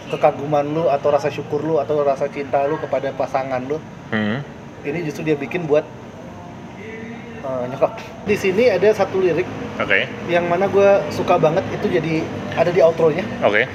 kekaguman 0.07 0.63
lu 0.71 0.83
atau 0.87 1.11
rasa 1.11 1.27
syukur 1.27 1.63
lu 1.63 1.79
atau 1.83 1.99
rasa 2.03 2.31
cinta 2.31 2.63
lu 2.63 2.79
kepada 2.79 3.11
pasangan 3.11 3.59
lu 3.63 3.79
hmm. 4.11 4.39
ini 4.87 4.99
justru 5.03 5.27
dia 5.27 5.35
bikin 5.35 5.67
buat 5.67 5.83
eh, 7.43 7.63
nyokap. 7.71 7.99
Di 8.23 8.35
sini 8.39 8.71
ada 8.71 8.87
satu 8.95 9.19
lirik 9.19 9.47
oke. 9.79 9.99
yang 10.31 10.47
mana 10.47 10.71
gue 10.71 10.89
suka 11.11 11.35
banget 11.35 11.63
itu 11.75 11.91
jadi 11.91 12.23
ada 12.55 12.71
di 12.71 12.79
outro-nya. 12.79 13.23
Oke. 13.43 13.67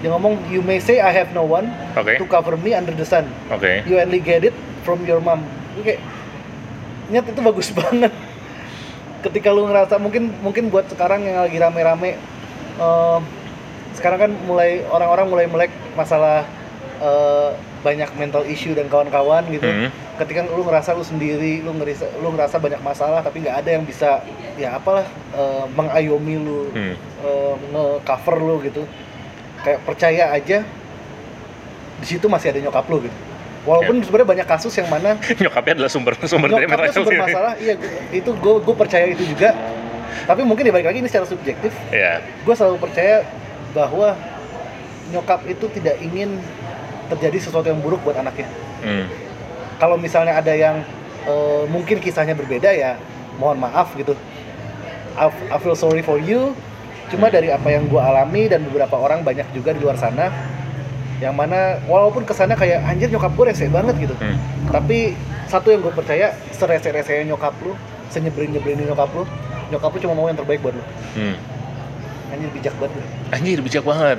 Dia 0.00 0.12
ngomong 0.12 0.36
you 0.52 0.60
may 0.60 0.80
say 0.80 1.00
I 1.00 1.12
have 1.12 1.32
no 1.36 1.44
one 1.44 1.68
oke. 1.96 2.16
to 2.16 2.24
cover 2.28 2.56
me 2.56 2.72
under 2.72 2.92
the 2.96 3.04
sun. 3.04 3.28
Oke. 3.52 3.84
You 3.84 4.00
only 4.00 4.24
get 4.24 4.44
it 4.44 4.56
from 4.84 5.04
your 5.04 5.20
mom. 5.20 5.44
Gue 5.76 5.96
kayak 5.96 6.00
nyet 7.12 7.28
itu 7.28 7.40
bagus 7.44 7.68
banget 7.80 8.12
ketika 9.24 9.48
lu 9.48 9.64
ngerasa 9.64 9.96
mungkin 9.96 10.28
mungkin 10.44 10.68
buat 10.68 10.84
sekarang 10.92 11.24
yang 11.24 11.48
lagi 11.48 11.56
rame-rame 11.56 12.20
eh, 12.76 13.18
sekarang 13.96 14.18
kan 14.28 14.32
mulai 14.44 14.84
orang-orang 14.92 15.26
mulai 15.32 15.46
melek 15.48 15.72
masalah 15.96 16.44
eh, 17.00 17.50
banyak 17.80 18.10
mental 18.16 18.44
issue 18.48 18.72
dan 18.72 18.88
kawan-kawan 18.88 19.44
gitu. 19.52 19.68
Hmm. 19.68 19.92
Ketika 20.16 20.46
lu 20.48 20.64
ngerasa 20.64 20.96
lu 20.96 21.04
sendiri 21.04 21.60
lu 21.60 21.76
ngerasa 21.76 22.06
lu 22.20 22.32
ngerasa 22.32 22.56
banyak 22.56 22.80
masalah 22.80 23.20
tapi 23.20 23.44
nggak 23.44 23.56
ada 23.64 23.70
yang 23.76 23.84
bisa 23.84 24.24
ya 24.60 24.76
apalah 24.76 25.04
eh, 25.32 25.64
mengayomi 25.72 26.36
lu 26.40 26.68
hmm. 26.72 26.94
eh, 27.24 27.54
nge-cover 27.72 28.36
lu 28.40 28.56
gitu. 28.64 28.84
Kayak 29.64 29.80
percaya 29.88 30.24
aja 30.36 30.58
di 32.00 32.06
situ 32.06 32.28
masih 32.28 32.52
ada 32.52 32.60
nyokap 32.60 32.84
lu 32.92 33.00
gitu 33.00 33.18
walaupun 33.64 34.00
sebenarnya 34.04 34.28
banyak 34.28 34.48
kasus 34.48 34.72
yang 34.76 34.88
mana 34.92 35.16
nyokapnya 35.42 35.72
adalah 35.80 35.90
sumber 35.92 36.12
sumber 36.24 36.48
dari 36.52 36.68
nyokapnya 36.68 36.78
mereka 36.78 36.96
sumber 37.00 37.14
masalah 37.24 37.52
iya 37.58 37.74
itu 38.12 38.30
gue 38.32 38.54
gue 38.60 38.74
percaya 38.76 39.06
itu 39.10 39.24
juga. 39.24 39.50
Tapi 40.24 40.40
mungkin 40.40 40.64
dibalik 40.64 40.88
lagi 40.88 41.04
ini 41.04 41.08
secara 41.10 41.28
subjektif. 41.28 41.74
Ya 41.92 42.22
gue 42.22 42.54
selalu 42.54 42.80
percaya 42.80 43.26
bahwa 43.76 44.16
nyokap 45.12 45.44
itu 45.44 45.68
tidak 45.74 46.00
ingin 46.00 46.40
terjadi 47.12 47.36
sesuatu 47.44 47.68
yang 47.68 47.82
buruk 47.84 48.00
buat 48.00 48.16
anaknya. 48.16 48.48
Hmm. 48.80 49.04
Kalau 49.76 50.00
misalnya 50.00 50.38
ada 50.40 50.54
yang 50.54 50.80
eh, 51.28 51.64
mungkin 51.68 52.00
kisahnya 52.00 52.32
berbeda 52.32 52.72
ya 52.72 52.96
mohon 53.36 53.60
maaf 53.60 53.92
gitu. 53.98 54.16
I, 55.14 55.28
I 55.52 55.56
feel 55.60 55.76
sorry 55.76 56.00
for 56.00 56.16
you. 56.16 56.56
Cuma 57.12 57.28
Hmm. 57.28 57.36
dari 57.36 57.52
apa 57.52 57.68
yang 57.68 57.84
gue 57.90 58.00
alami 58.00 58.48
dan 58.48 58.64
beberapa 58.64 58.96
orang 58.96 59.20
banyak 59.20 59.44
juga 59.52 59.76
di 59.76 59.84
luar 59.84 60.00
sana, 60.00 60.32
yang 61.24 61.32
mana 61.32 61.80
walaupun 61.88 62.28
kesannya 62.28 62.52
kayak 62.52 62.84
anjir 62.84 63.08
nyokap 63.08 63.32
gue 63.32 63.44
rese 63.48 63.72
banget 63.72 63.96
gitu. 63.96 64.12
Hmm. 64.20 64.36
Tapi 64.68 65.16
satu 65.48 65.72
yang 65.72 65.80
gue 65.80 65.94
percaya, 65.96 66.36
serese-resenya 66.52 67.32
nyokap 67.32 67.56
lu, 67.64 67.72
senyebelin-nyebelin 68.12 68.84
nyokap 68.84 69.08
lu, 69.16 69.24
nyokap 69.72 69.88
lu 69.96 69.98
cuma 70.04 70.12
mau 70.12 70.28
yang 70.28 70.36
terbaik 70.36 70.60
buat 70.60 70.76
lu. 70.76 70.84
Hmm. 71.16 71.36
Anjir 72.28 72.50
bijak 72.52 72.74
banget. 72.76 73.04
Anjir 73.32 73.58
bijak 73.64 73.84
banget. 73.88 74.18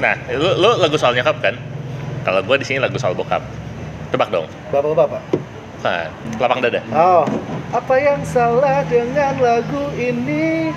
Nah, 0.00 0.16
lu, 0.32 0.48
lu 0.56 0.70
lagu 0.80 0.96
soal 0.96 1.12
nyokap 1.12 1.36
kan? 1.44 1.54
Kalau 2.24 2.40
gua 2.40 2.56
di 2.56 2.64
sini 2.64 2.80
lagu 2.80 2.96
soal 2.96 3.12
bokap. 3.12 3.44
Tebak 4.08 4.32
dong. 4.32 4.48
Bapak-bapak. 4.72 5.20
Bukan. 5.78 6.08
Lapang 6.40 6.58
dada. 6.64 6.80
Oh, 6.90 7.22
apa 7.70 7.94
yang 8.00 8.24
salah 8.24 8.80
dengan 8.88 9.36
lagu 9.38 9.92
ini? 9.94 10.72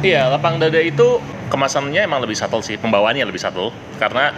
Iya, 0.00 0.32
lapang 0.32 0.56
dada 0.56 0.80
itu 0.80 1.20
kemasannya 1.56 2.04
emang 2.04 2.20
lebih 2.20 2.36
subtle 2.36 2.60
sih, 2.60 2.76
pembawaannya 2.76 3.24
lebih 3.24 3.40
subtle 3.40 3.72
karena 3.96 4.36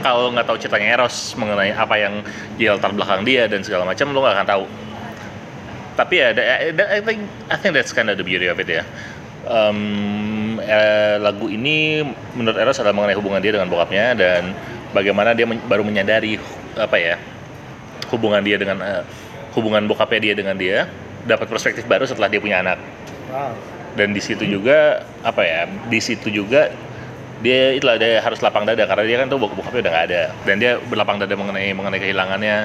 kalau 0.00 0.32
nggak 0.32 0.48
tahu 0.48 0.56
ceritanya 0.56 0.96
Eros 0.96 1.36
mengenai 1.36 1.76
apa 1.76 2.00
yang 2.00 2.24
di 2.56 2.64
latar 2.64 2.96
belakang 2.96 3.20
dia 3.20 3.44
dan 3.44 3.60
segala 3.60 3.84
macam, 3.84 4.08
lu 4.08 4.24
nggak 4.24 4.32
akan 4.32 4.48
tahu. 4.48 4.64
Tapi 6.00 6.14
ya, 6.16 6.32
da- 6.32 6.88
I 6.96 7.04
think 7.04 7.20
I 7.52 7.56
think 7.60 7.76
that's 7.76 7.92
kind 7.92 8.08
of 8.08 8.16
the 8.16 8.24
beauty 8.24 8.48
of 8.48 8.56
it 8.56 8.64
ya. 8.64 8.80
Em, 9.44 10.56
eh, 10.60 11.20
lagu 11.20 11.52
ini 11.52 12.00
menurut 12.32 12.56
Eros 12.56 12.80
adalah 12.80 12.96
mengenai 12.96 13.16
hubungan 13.20 13.40
dia 13.44 13.52
dengan 13.52 13.68
bokapnya 13.68 14.16
dan 14.16 14.56
bagaimana 14.96 15.36
dia 15.36 15.44
men- 15.44 15.60
baru 15.68 15.84
menyadari 15.84 16.40
apa 16.76 16.96
ya 16.96 17.16
hubungan 18.08 18.40
dia 18.40 18.56
dengan 18.56 18.80
eh, 18.80 19.04
hubungan 19.52 19.84
bokapnya 19.84 20.32
dia 20.32 20.34
dengan 20.36 20.56
dia 20.56 20.88
dapat 21.24 21.48
perspektif 21.48 21.84
baru 21.84 22.08
setelah 22.08 22.32
dia 22.32 22.40
punya 22.40 22.60
anak 22.64 22.80
Wow. 23.30 23.54
Dan 23.94 24.10
di 24.10 24.20
situ 24.20 24.44
juga 24.44 25.02
apa 25.20 25.42
ya 25.42 25.60
di 25.86 25.98
situ 25.98 26.28
juga 26.28 26.70
dia 27.40 27.72
itulah 27.72 27.96
dia 27.96 28.20
harus 28.20 28.38
lapang 28.38 28.62
dada 28.62 28.84
karena 28.84 29.04
dia 29.04 29.16
kan 29.16 29.26
tuh 29.26 29.40
bok 29.40 29.56
bokapnya 29.56 29.80
udah 29.80 29.92
nggak 29.92 30.06
ada 30.12 30.22
dan 30.44 30.56
dia 30.56 30.76
berlapang 30.78 31.16
dada 31.16 31.32
mengenai 31.32 31.72
mengenai 31.72 31.98
kehilangannya 31.98 32.56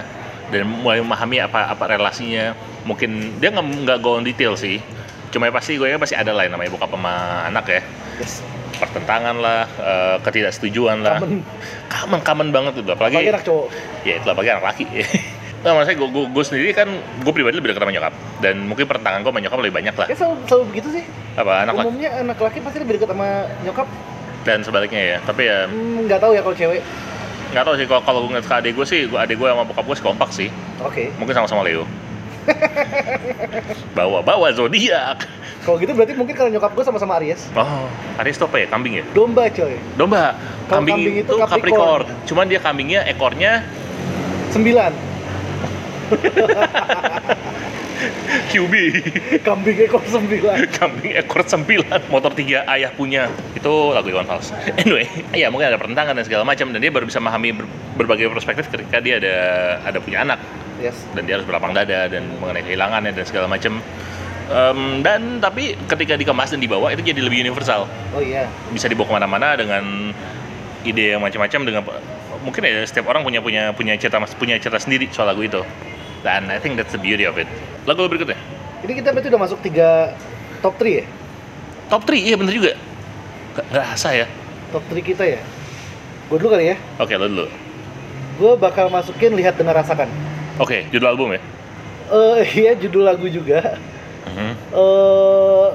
dan 0.52 0.62
mulai 0.68 1.00
memahami 1.00 1.40
apa 1.40 1.72
apa 1.72 1.84
relasinya 1.90 2.54
mungkin 2.84 3.40
dia 3.40 3.50
nggak 3.50 3.66
nggak 3.88 3.98
go 4.00 4.20
on 4.20 4.24
detail 4.24 4.54
sih 4.54 4.78
cuma 5.32 5.48
ya 5.48 5.54
pasti 5.54 5.76
gue 5.76 5.90
pasti 5.96 6.14
ada 6.14 6.32
lah 6.32 6.44
yang 6.44 6.54
namanya 6.54 6.72
bokap 6.72 6.92
sama 6.92 7.14
anak 7.46 7.66
ya 7.68 7.82
Yes. 8.16 8.40
pertentangan 8.80 9.36
lah 9.36 9.68
eh, 9.76 10.16
ketidaksetujuan 10.24 11.04
lah 11.04 11.20
Common. 11.20 11.44
common 11.92 12.22
common 12.24 12.48
banget 12.52 12.72
tuh 12.76 12.88
apalagi 12.88 13.20
Apalagi 13.20 13.32
anak 13.32 13.44
cowok. 13.44 13.68
ya 14.04 14.14
itu 14.16 14.28
apalagi 14.28 14.50
anak 14.52 14.66
laki 14.72 14.86
nah 15.66 15.74
maksudnya 15.74 15.98
gue, 15.98 16.10
gue, 16.12 16.24
gue 16.30 16.44
sendiri 16.46 16.70
kan 16.72 16.86
gue 16.94 17.34
pribadi 17.34 17.58
lebih 17.58 17.74
dekat 17.74 17.82
sama 17.82 17.90
nyokap 17.92 18.14
dan 18.38 18.56
mungkin 18.64 18.86
pertentangan 18.86 19.20
gue 19.20 19.32
sama 19.32 19.42
nyokap 19.42 19.58
lebih 19.60 19.74
banyak 19.74 19.96
lah 19.96 20.06
Ya 20.06 20.16
selalu, 20.16 20.36
selalu 20.46 20.64
begitu 20.70 20.88
sih. 20.94 21.04
apa 21.34 21.52
anak 21.60 21.74
laki 21.74 21.84
Umumnya 21.84 22.10
anak 22.16 22.38
laki 22.40 22.58
pasti 22.62 22.78
lebih 22.80 22.94
dekat 22.96 23.10
sama 23.10 23.30
nyokap. 23.60 23.88
dan 24.42 24.62
sebaliknya 24.62 25.02
ya 25.02 25.18
tapi 25.20 25.42
ya 25.44 25.66
Hmm, 25.66 26.06
nggak 26.06 26.20
tahu 26.20 26.32
ya 26.32 26.42
kalau 26.42 26.54
cewek. 26.56 26.82
nggak 27.50 27.64
tahu 27.64 27.76
sih 27.76 27.86
kalau 27.86 28.02
kalau 28.04 28.20
gue 28.22 28.30
ngeliat 28.30 28.46
ke 28.46 28.56
adik 28.56 28.74
gue 28.74 28.86
sih 28.86 29.00
gue 29.04 29.18
adik 29.18 29.36
gue 29.36 29.48
sama 29.48 29.64
bokap 29.64 29.84
gue 29.84 29.96
sih 29.96 30.06
kompak 30.06 30.30
sih 30.30 30.50
Oke. 30.80 31.10
mungkin 31.18 31.34
sama-sama 31.34 31.62
Leo 31.62 31.90
bawa 33.98 34.22
bawa 34.22 34.48
zodiak 34.52 35.26
Kalau 35.60 35.82
gitu 35.82 35.92
berarti 35.92 36.14
mungkin 36.14 36.36
kalau 36.36 36.50
nyokap 36.52 36.72
gue 36.72 36.86
sama-sama 36.86 37.18
Aries. 37.18 37.50
oh 37.52 37.90
Aries 38.18 38.38
itu 38.38 38.46
apa 38.46 38.58
ya 38.60 38.68
kambing 38.70 38.94
ya 38.96 39.06
Domba 39.12 39.50
coy. 39.50 39.74
domba 39.98 40.38
kambing, 40.68 40.94
kambing 40.94 41.16
itu 41.18 41.26
itu 41.26 41.34
Capricorn. 41.36 42.06
Capricorn. 42.06 42.06
cuman 42.24 42.46
dia 42.46 42.60
kambingnya 42.60 43.02
ekornya 43.08 43.66
Sembilan. 44.48 44.94
QB 48.52 48.74
Kambing 49.42 49.78
ekor 49.88 50.04
sembilan. 50.06 50.56
kambing 50.76 51.14
ekor 51.16 51.42
sembilan. 51.48 52.12
Motor 52.12 52.32
tiga 52.36 52.68
ayah 52.68 52.92
punya. 52.92 53.32
Itu 53.56 53.96
lagu 53.96 54.12
Iwan 54.12 54.28
Fals. 54.28 54.52
Anyway 54.80 55.08
ya 55.32 55.48
mungkin 55.50 55.72
ada 55.72 55.80
pertentangan 55.80 56.14
dan 56.16 56.26
segala 56.28 56.44
macam. 56.44 56.70
Dan 56.76 56.80
dia 56.84 56.92
baru 56.92 57.08
bisa 57.08 57.24
memahami 57.24 57.56
ber- 57.56 57.72
berbagai 57.96 58.28
perspektif 58.32 58.68
ketika 58.70 59.00
dia 59.00 59.18
ada 59.20 59.36
ada 59.88 59.98
punya 60.00 60.22
anak. 60.28 60.40
Yes. 60.76 61.08
dan 61.16 61.24
dia 61.24 61.40
harus 61.40 61.48
berlapang 61.48 61.72
dada 61.72 62.12
dan 62.12 62.36
mengenai 62.44 62.60
kehilangannya 62.68 63.16
dan 63.16 63.24
segala 63.24 63.48
macam. 63.48 63.80
Em, 64.52 65.00
dan 65.00 65.40
tapi 65.40 65.72
ketika 65.88 66.20
dikemas 66.20 66.52
dan 66.52 66.60
dibawa 66.60 66.92
itu 66.92 67.00
jadi 67.00 67.24
lebih 67.24 67.48
universal. 67.48 67.88
Oh 68.12 68.20
iya. 68.20 68.52
bisa 68.76 68.92
dibawa 68.92 69.08
ke 69.08 69.14
mana-mana 69.16 69.56
dengan 69.56 70.12
ide 70.84 71.16
yang 71.16 71.24
macam-macam 71.24 71.60
dengan 71.64 71.82
mungkin 72.44 72.62
ya 72.62 72.84
setiap 72.86 73.08
orang 73.08 73.24
punya 73.24 73.40
punya 73.40 73.72
punya 73.72 73.96
cerita 73.98 74.20
punya 74.36 74.60
cerita 74.62 74.78
sendiri 74.78 75.10
soal 75.10 75.32
lagu 75.32 75.42
itu 75.42 75.64
dan 76.26 76.50
I 76.50 76.58
think 76.58 76.74
that's 76.76 76.90
the 76.90 76.98
beauty 76.98 77.24
of 77.24 77.38
it 77.38 77.46
lagu 77.86 78.10
berikutnya 78.10 78.34
Ini 78.82 78.94
kita 78.98 79.14
berarti 79.14 79.30
udah 79.30 79.42
masuk 79.42 79.62
tiga 79.62 80.18
top 80.60 80.74
3 80.78 81.00
ya? 81.00 81.06
top 81.88 82.02
3 82.04 82.18
iya 82.18 82.36
bener 82.36 82.50
juga 82.52 82.74
Gak 83.54 83.66
ngerasa 83.70 84.10
ya 84.12 84.28
Top 84.70 84.82
3 84.90 85.00
kita 85.00 85.24
ya? 85.24 85.40
Gue 86.28 86.38
dulu 86.38 86.50
kali 86.52 86.74
ya. 86.74 86.78
oke 86.98 87.14
lo 87.14 87.30
dulu 87.30 87.48
Gue 88.36 88.52
bakal 88.58 88.90
masukin 88.90 89.32
lihat 89.32 89.56
dengar 89.56 89.78
rasakan. 89.78 90.10
oke 90.58 90.90
judul 90.90 91.08
album 91.08 91.30
ya 91.32 91.42
Eh 92.06 92.46
iya 92.62 92.72
judul 92.74 93.02
lagu 93.02 93.26
juga. 93.26 93.82
Mhm. 94.30 94.54
Eh 94.70 95.68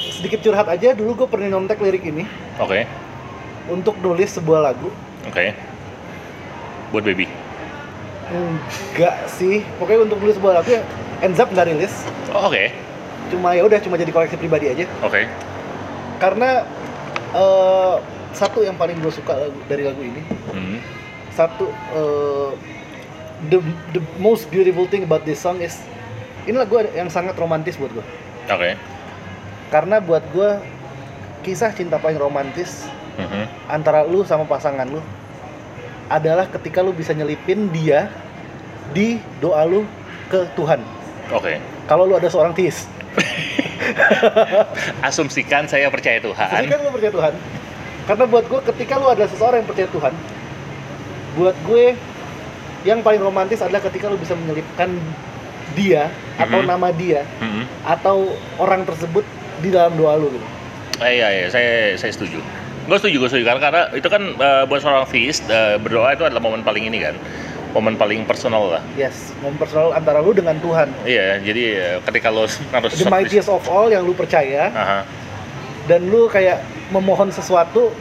sedikit 0.00 0.42
curhat 0.42 0.66
aja 0.66 0.90
dulu 0.90 1.14
gue 1.14 1.28
pernah 1.30 1.46
nyontek 1.48 1.78
lirik 1.78 2.02
ini 2.02 2.26
oke 2.58 2.82
untuk 3.68 3.94
nulis 4.02 4.34
sebuah 4.34 4.64
lagu. 4.64 4.90
oke 5.22 5.44
buat 6.90 7.06
baby 7.06 7.29
Enggak 8.30 9.26
sih, 9.28 9.66
pokoknya 9.76 10.06
untuk 10.06 10.18
nulis 10.18 10.34
sebuah 10.34 10.54
lagu 10.56 10.70
yang 10.70 10.86
ends 11.20 11.36
up 11.36 11.48
nggak 11.48 11.66
rilis. 11.66 11.94
oh, 12.30 12.46
oke 12.46 12.64
Cuma 13.28 13.52
ya 13.52 13.62
udah 13.62 13.78
cuma 13.78 13.94
jadi 13.94 14.10
koleksi 14.10 14.34
pribadi 14.34 14.66
aja. 14.68 14.86
oke 15.00 15.22
Karena 16.16 16.62
eh 17.30 17.96
satu 18.30 18.60
yang 18.60 18.74
paling 18.74 18.94
gue 18.96 19.10
suka 19.10 19.34
lagu- 19.36 19.64
dari 19.64 19.82
lagu 19.82 19.98
ini 19.98 20.22
Mhm. 20.48 20.76
satu 21.30 21.66
eh, 21.68 22.50
the 23.44 23.58
the 23.90 24.02
most 24.16 24.46
beautiful 24.48 24.84
thing 24.84 25.02
about 25.02 25.22
this 25.24 25.36
song 25.36 25.58
is 25.58 25.78
ini 26.44 26.54
lagu 26.54 26.78
yang 26.88 27.06
sangat 27.06 27.34
romantis 27.34 27.74
buat 27.74 27.90
gue 27.90 28.04
oke 28.46 28.70
karena 29.68 29.98
buat 29.98 30.22
gue 30.30 30.50
kisah 31.40 31.70
cinta 31.70 31.96
paling 31.96 32.18
romantis 32.18 32.86
Mhm. 33.16 33.46
antara 33.66 34.02
lu 34.02 34.22
sama 34.22 34.44
pasangan 34.44 34.86
lu 34.86 35.02
adalah 36.10 36.50
ketika 36.50 36.82
lu 36.82 36.90
bisa 36.90 37.14
nyelipin 37.14 37.70
dia 37.70 38.10
di 38.90 39.16
doa 39.38 39.62
lu 39.64 39.86
ke 40.26 40.42
Tuhan 40.52 40.82
oke 41.30 41.54
kalau 41.86 42.04
lu 42.04 42.18
ada 42.18 42.26
seorang 42.26 42.50
teis 42.50 42.90
asumsikan 45.06 45.66
saya 45.66 45.88
percaya 45.88 46.18
Tuhan 46.18 46.66
kan 46.66 46.78
lu 46.78 46.90
percaya 46.90 47.12
Tuhan 47.14 47.34
karena 48.06 48.24
buat 48.26 48.44
gue 48.44 48.60
ketika 48.74 48.98
lu 48.98 49.06
ada 49.06 49.24
seseorang 49.26 49.62
yang 49.62 49.68
percaya 49.70 49.88
Tuhan 49.88 50.14
buat 51.38 51.56
gue 51.62 51.84
yang 52.82 53.00
paling 53.04 53.22
romantis 53.22 53.62
adalah 53.62 53.78
ketika 53.80 54.10
lu 54.10 54.18
bisa 54.18 54.34
menyelipkan 54.34 54.90
dia 55.78 56.10
atau 56.34 56.58
Mhm. 56.58 56.66
nama 56.66 56.88
dia 56.90 57.22
Mhm. 57.38 57.62
atau 57.86 58.34
orang 58.58 58.82
tersebut 58.82 59.22
di 59.60 59.70
dalam 59.70 59.94
doa 59.94 60.16
lu 60.16 60.32
gitu. 60.32 60.46
Eh, 60.98 61.20
iya, 61.20 61.28
iya, 61.30 61.46
saya 61.46 61.94
saya 61.94 62.10
setuju. 62.10 62.40
Gue 62.90 62.98
setuju, 62.98 63.16
gue 63.22 63.30
setuju 63.30 63.44
karena, 63.46 63.62
karena 63.62 63.82
itu 63.94 64.08
kan 64.10 64.22
eh, 64.34 64.62
buat 64.66 64.82
seorang 64.82 65.06
theist 65.06 65.46
eh, 65.46 65.78
berdoa 65.78 66.10
itu 66.10 66.26
adalah 66.26 66.42
momen 66.42 66.66
paling 66.66 66.90
ini 66.90 66.98
kan, 66.98 67.14
momen 67.70 67.94
paling 67.94 68.26
personal 68.26 68.66
lah. 68.66 68.82
Yes, 68.98 69.30
mempersonal 69.38 69.94
antara 69.94 70.18
lu 70.18 70.34
dengan 70.34 70.58
Tuhan. 70.58 70.90
Iya, 71.06 71.38
jadi 71.38 71.62
eh, 71.70 71.96
ketika 72.02 72.34
lo 72.34 72.50
harus 72.50 72.98
The 72.98 73.06
mightiest 73.06 73.46
of 73.46 73.62
all 73.70 73.86
yang 73.86 74.02
lu 74.02 74.10
percaya 74.10 74.74
Aha. 74.74 75.00
dan 75.86 76.10
lu 76.10 76.26
kayak 76.26 76.66
memohon 76.90 77.30
sesuatu 77.30 77.94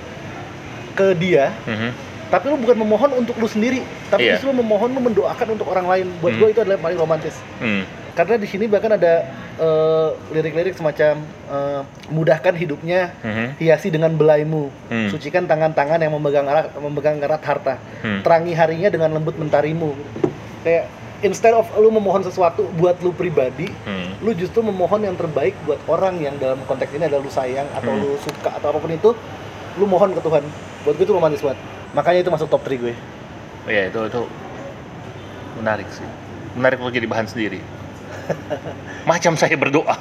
ke 0.97 1.13
dia, 1.13 1.53
Mhm. 1.69 1.93
tapi 2.33 2.49
lu 2.49 2.57
bukan 2.57 2.77
memohon 2.81 3.11
untuk 3.13 3.37
lu 3.37 3.45
sendiri, 3.45 3.85
tapi 4.09 4.25
Iya. 4.25 4.41
justru 4.41 4.57
memohon 4.57 4.89
lu 4.89 5.05
mendoakan 5.05 5.53
untuk 5.53 5.69
orang 5.69 5.85
lain. 5.85 6.07
Buat 6.17 6.33
Hmm. 6.33 6.39
gue 6.41 6.47
itu 6.49 6.59
adalah 6.65 6.81
yang 6.81 6.85
paling 6.89 6.97
romantis. 6.97 7.37
Hmm. 7.61 7.85
Karena 8.19 8.35
di 8.35 8.51
sini 8.51 8.67
bahkan 8.67 8.91
ada 8.99 9.23
eh, 9.59 10.09
lirik-lirik 10.35 10.75
semacam 10.75 11.23
eh, 11.23 11.81
mudahkan 12.11 12.51
hidupnya, 12.51 13.15
Mhm. 13.23 13.59
hiasi 13.59 13.87
dengan 13.87 14.11
belaimu, 14.11 14.67
Hmm. 14.91 15.07
sucikan 15.07 15.47
tangan-tangan 15.47 16.03
yang 16.03 16.11
memegang 16.15 16.47
erat, 16.47 16.75
memegang 16.75 17.19
erat 17.23 17.39
harta, 17.39 17.79
Hmm. 18.03 18.19
terangi 18.19 18.51
harinya 18.55 18.91
dengan 18.91 19.15
lembut 19.15 19.39
mentarimu. 19.39 19.95
Kayak 20.67 20.91
instead 21.23 21.55
of 21.55 21.63
lu 21.79 21.91
memohon 21.91 22.23
sesuatu 22.23 22.67
buat 22.75 22.99
lu 22.99 23.15
pribadi, 23.15 23.71
Hmm. 23.87 24.19
lu 24.19 24.35
justru 24.35 24.59
memohon 24.59 24.99
yang 24.99 25.15
terbaik 25.15 25.55
buat 25.63 25.79
orang 25.87 26.19
yang 26.19 26.35
dalam 26.39 26.59
konteks 26.67 26.91
ini 26.91 27.07
adalah 27.07 27.23
lu 27.23 27.31
sayang 27.31 27.67
atau 27.71 27.91
Hmm. 27.95 28.03
lu 28.03 28.11
suka 28.19 28.51
atau 28.51 28.67
apa 28.75 28.79
pun 28.83 28.91
itu, 28.91 29.15
lu 29.79 29.87
mohon 29.87 30.11
ke 30.11 30.19
Tuhan. 30.19 30.43
Buat 30.83 30.95
gue 30.99 31.07
itu 31.07 31.15
romantis 31.15 31.39
banget. 31.39 31.59
Makanya 31.95 32.19
itu 32.23 32.31
masuk 32.31 32.51
top 32.51 32.67
3 32.67 32.79
gue. 32.79 32.95
Iya, 33.67 33.91
itu 33.91 33.99
itu 34.07 34.21
menarik 35.59 35.87
sih. 35.91 36.07
Menarik 36.55 36.79
untuk 36.79 36.95
jadi 36.95 37.07
bahan 37.07 37.27
sendiri. 37.27 37.59
Macam 39.09 39.33
saya 39.35 39.55
berdoa. 39.57 39.95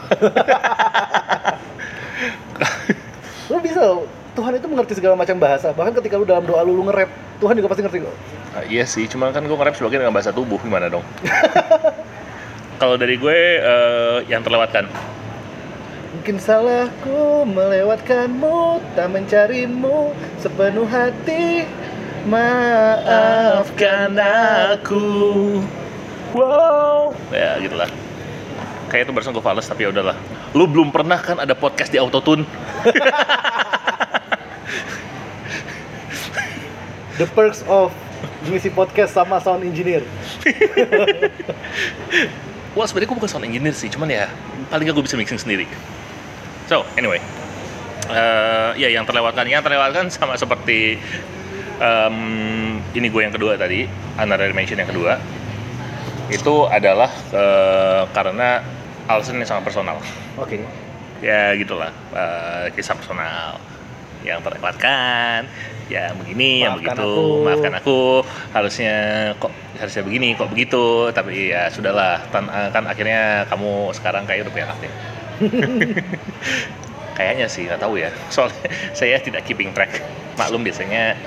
Lu 3.48 3.56
bisa 3.64 3.80
loh, 3.80 4.04
Tuhan 4.36 4.52
itu 4.60 4.66
mengerti 4.68 4.92
segala 5.00 5.16
macam 5.16 5.36
bahasa. 5.40 5.72
Bahkan 5.72 5.96
ketika 6.02 6.20
lu 6.20 6.28
dalam 6.28 6.44
doa 6.44 6.60
lu, 6.62 6.76
lu 6.76 6.84
nge-rap, 6.90 7.08
Tuhan 7.40 7.56
juga 7.56 7.68
pasti 7.72 7.82
ngerti 7.84 7.98
kok. 8.04 8.16
Ah, 8.52 8.64
iya 8.68 8.84
sih, 8.84 9.08
cuma 9.08 9.32
kan 9.32 9.40
gue 9.44 9.56
nge-rap 9.56 9.76
sebagian 9.76 10.04
dengan 10.04 10.14
bahasa 10.14 10.32
tubuh, 10.34 10.60
gimana 10.60 10.92
dong? 10.92 11.04
Kalau 12.80 12.94
dari 13.00 13.16
gue, 13.18 13.38
eh, 13.58 14.18
yang 14.28 14.44
terlewatkan. 14.44 14.86
mungkin 16.08 16.40
salahku 16.40 17.44
melewatkanmu 17.44 18.80
Tak 18.96 19.12
mencarimu 19.12 20.16
sepenuh 20.40 20.88
hati 20.88 21.68
Maafkan 22.26 24.16
aku 24.18 25.06
Wow. 26.36 27.16
Ya 27.32 27.56
gitulah. 27.56 27.88
Kayak 28.88 29.08
itu 29.08 29.12
barusan 29.12 29.32
gue 29.36 29.44
fales 29.44 29.66
tapi 29.68 29.84
ya 29.84 29.92
udahlah. 29.92 30.16
Lu 30.56 30.64
belum 30.64 30.88
pernah 30.88 31.20
kan 31.20 31.36
ada 31.40 31.52
podcast 31.52 31.92
di 31.92 32.00
autotune? 32.00 32.48
The 37.18 37.26
perks 37.34 37.66
of 37.66 37.90
ngisi 38.46 38.70
podcast 38.70 39.14
sama 39.14 39.42
sound 39.42 39.66
engineer 39.66 40.02
Wah 42.78 42.86
sebenarnya 42.86 43.10
gue 43.10 43.18
bukan 43.18 43.30
sound 43.30 43.46
engineer 43.46 43.74
sih, 43.74 43.90
cuman 43.90 44.06
ya 44.06 44.30
paling 44.70 44.86
nggak 44.86 44.94
gue 44.94 45.04
bisa 45.06 45.18
mixing 45.18 45.38
sendiri. 45.38 45.66
So 46.70 46.86
anyway, 46.94 47.18
Eh, 48.08 48.70
ya 48.80 48.88
yang 48.88 49.04
terlewatkan, 49.04 49.44
yang 49.44 49.60
terlewatkan 49.60 50.08
sama 50.08 50.32
seperti 50.40 50.96
em, 51.76 52.16
ini 52.96 53.06
gue 53.12 53.20
yang 53.20 53.34
kedua 53.36 53.60
tadi, 53.60 53.84
Another 54.16 54.48
Dimension 54.48 54.80
yang 54.80 54.88
kedua, 54.88 55.20
itu 56.32 56.54
adalah 56.72 57.12
eh, 57.28 58.02
karena 58.16 58.64
alasan 59.08 59.40
yang 59.40 59.48
sangat 59.48 59.64
personal. 59.66 59.96
Oke. 60.36 60.60
Ya 61.18 61.50
gitulah. 61.56 61.90
Eh, 62.12 62.70
kisah 62.76 62.94
personal 62.94 63.58
yang 64.22 64.38
terlewatkan. 64.44 65.48
Ya 65.88 66.12
begini 66.12 66.60
yang 66.62 66.76
Maafkan 66.76 67.00
begitu 67.00 67.08
aku. 67.08 67.24
maafkan 67.42 67.74
aku. 67.74 67.98
Harusnya 68.52 68.94
kok 69.40 69.48
harusnya 69.80 70.02
begini 70.04 70.36
kok 70.36 70.52
begitu. 70.52 71.08
Tapi 71.10 71.50
ya 71.50 71.72
sudahlah. 71.72 72.20
Tan- 72.28 72.52
eh, 72.52 72.68
kan 72.70 72.84
akhirnya 72.84 73.48
kamu 73.48 73.96
sekarang 73.96 74.28
kayak 74.28 74.44
udah 74.46 74.52
punya 74.52 74.66
anak 74.68 74.78
deh 74.84 74.92
kayaknya 77.18 77.46
sih 77.50 77.66
nggak 77.66 77.80
tahu 77.82 77.98
ya. 77.98 78.10
Soalnya 78.28 78.68
saya 78.94 79.18
tidak 79.18 79.42
keeping 79.42 79.72
track. 79.74 79.90
Maklum 80.38 80.62
biasanya 80.62 81.18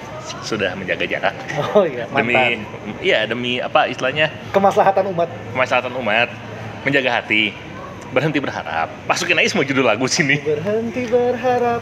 sudah 0.45 0.71
menjaga 0.77 1.03
jarak. 1.03 1.35
Oh 1.75 1.83
iya 1.83 2.07
demi 2.07 2.31
mantan. 2.31 2.59
iya 3.03 3.19
demi 3.27 3.59
apa 3.59 3.89
istilahnya? 3.91 4.31
Kemaslahatan 4.55 5.11
umat. 5.11 5.27
Kemaslahatan 5.51 5.91
umat. 5.99 6.29
Menjaga 6.87 7.19
hati 7.21 7.51
berhenti 8.11 8.39
berharap 8.43 8.91
masukin 9.07 9.39
aja 9.39 9.55
semua 9.55 9.65
judul 9.65 9.87
lagu 9.87 10.05
sini 10.05 10.37
Berhenti 10.43 11.07
berharap 11.07 11.81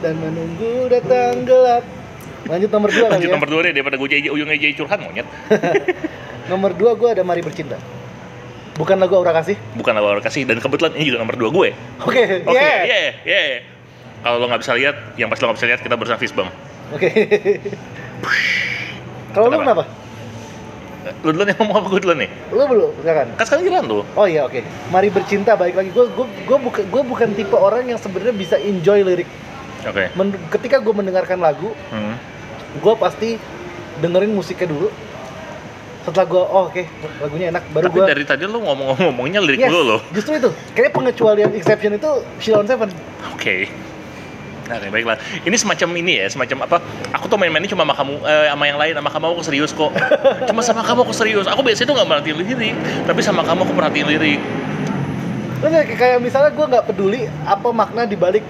dan 0.00 0.14
menunggu 0.18 0.90
datang 0.90 1.42
gelap 1.42 1.84
Lanjut 2.44 2.68
nomor 2.68 2.92
dua 2.92 3.06
lanjut 3.08 3.28
ya 3.28 3.34
nomor 3.34 3.48
dua 3.48 3.60
deh 3.64 3.72
daripada 3.72 3.96
gue 3.96 4.08
jadi 4.08 4.28
ujungnya 4.28 4.56
jadi 4.60 4.74
curhat 4.76 5.00
monyet 5.00 5.26
Nomor 6.52 6.76
dua 6.76 6.92
gue 6.92 7.08
ada 7.08 7.22
Mari 7.24 7.40
Bercinta 7.40 7.80
Bukan 8.76 9.00
lagu 9.00 9.16
Aura 9.16 9.32
Kasih 9.32 9.56
bukan 9.78 9.96
lagu 9.96 10.20
kasih 10.20 10.44
dan 10.44 10.60
kebetulan 10.60 10.92
ini 10.98 11.08
juga 11.08 11.24
nomor 11.24 11.36
dua 11.40 11.50
gue 11.50 11.68
Oke, 12.04 12.22
oke 12.44 12.58
yeah. 12.58 12.84
yeah, 12.84 13.12
yeah. 13.24 13.62
kalau 14.20 14.42
lo 14.42 14.46
nggak 14.50 14.66
bisa 14.66 14.72
lihat 14.76 14.96
yang 15.16 15.30
pas 15.30 15.38
lo 15.40 15.50
nggak 15.50 15.58
bisa 15.62 15.68
lihat 15.72 15.80
kita 15.80 15.94
berusaha 15.94 16.18
fist 16.20 16.36
bump 16.36 16.52
Oke. 16.92 17.08
Kalau 19.34 19.50
lu 19.50 19.58
Kenapa? 19.58 19.82
kenapa? 19.82 19.84
Lo 21.20 21.28
duluan 21.28 21.48
yang 21.48 21.58
ngomong 21.58 21.76
apa 21.76 21.88
gue 21.88 22.00
duluan 22.00 22.18
nih 22.18 22.30
Lu 22.48 22.64
belum, 22.64 22.90
silakan. 22.98 23.26
kan 23.34 23.44
sekarang 23.44 23.62
giliran 23.62 23.84
lo 23.84 24.02
Oh 24.12 24.24
iya 24.24 24.40
oke. 24.42 24.60
Mari 24.88 25.08
bercinta 25.08 25.52
balik 25.52 25.74
lagi. 25.74 25.90
Gue 25.90 26.06
gue 26.08 26.26
gue 26.44 26.58
bukan 26.58 26.82
gue 26.84 27.02
bukan 27.02 27.28
tipe 27.32 27.52
orang 27.52 27.84
yang 27.84 27.96
sebenarnya 27.96 28.32
bisa 28.32 28.56
enjoy 28.56 29.00
lirik. 29.00 29.28
oke 29.82 30.04
Men- 30.14 30.40
ketika 30.48 30.78
gue 30.78 30.90
mendengarkan 30.90 31.38
lagu, 31.38 31.72
hmm. 31.88 32.14
gue 32.78 32.94
pasti 32.96 33.36
dengerin 33.96 34.30
musiknya 34.30 34.66
dulu. 34.66 34.88
Setelah 36.02 36.26
gue, 36.26 36.42
oh 36.42 36.62
oke, 36.68 36.82
lagunya 37.18 37.48
enak, 37.48 37.64
baru 37.70 37.88
tapi 37.88 37.96
gue. 37.96 38.06
dari 38.06 38.24
tadi 38.24 38.44
lo 38.44 38.60
ngomong-ngomongnya 38.60 39.40
lirik 39.40 39.56
Yes, 39.58 39.72
dulu 39.72 39.82
lo 39.86 39.98
justru 40.12 40.36
itu. 40.36 40.50
Kayaknya 40.72 40.92
pengecualian 40.92 41.50
exception 41.54 41.92
itu 41.94 42.10
Shilon 42.38 42.68
Seven. 42.68 42.92
Oke. 43.32 43.56
Nah, 43.64 43.93
Oke, 44.64 44.88
baiklah. 44.88 45.16
Ini 45.44 45.52
semacam 45.54 45.88
ini 45.94 46.12
ya, 46.18 46.26
semacam 46.26 46.64
apa? 46.64 46.76
Aku 47.12 47.28
tuh 47.28 47.36
main-mainnya 47.36 47.68
cuma 47.68 47.84
sama 47.84 47.94
kamu, 47.94 48.14
eh, 48.24 48.46
sama 48.48 48.64
yang 48.64 48.78
lain, 48.78 48.92
sama 48.96 49.10
kamu 49.12 49.24
aku 49.30 49.42
serius 49.44 49.70
kok. 49.70 49.92
Cuma 50.48 50.60
sama 50.60 50.80
kamu 50.80 51.04
aku 51.04 51.12
serius. 51.12 51.44
Aku 51.44 51.60
biasanya 51.60 51.92
tuh 51.92 51.96
nggak 51.96 52.08
merhatiin 52.08 52.36
lirik, 52.38 52.74
tapi 53.04 53.20
sama 53.20 53.44
kamu 53.44 53.60
aku 53.62 53.72
perhatiin 53.72 54.06
lirik. 54.08 54.40
Terus 55.60 55.72
ya, 55.72 55.82
kayak 55.86 56.18
misalnya 56.20 56.50
gue 56.50 56.66
nggak 56.66 56.84
peduli 56.86 57.20
apa 57.44 57.68
makna 57.70 58.04
dibalik 58.04 58.44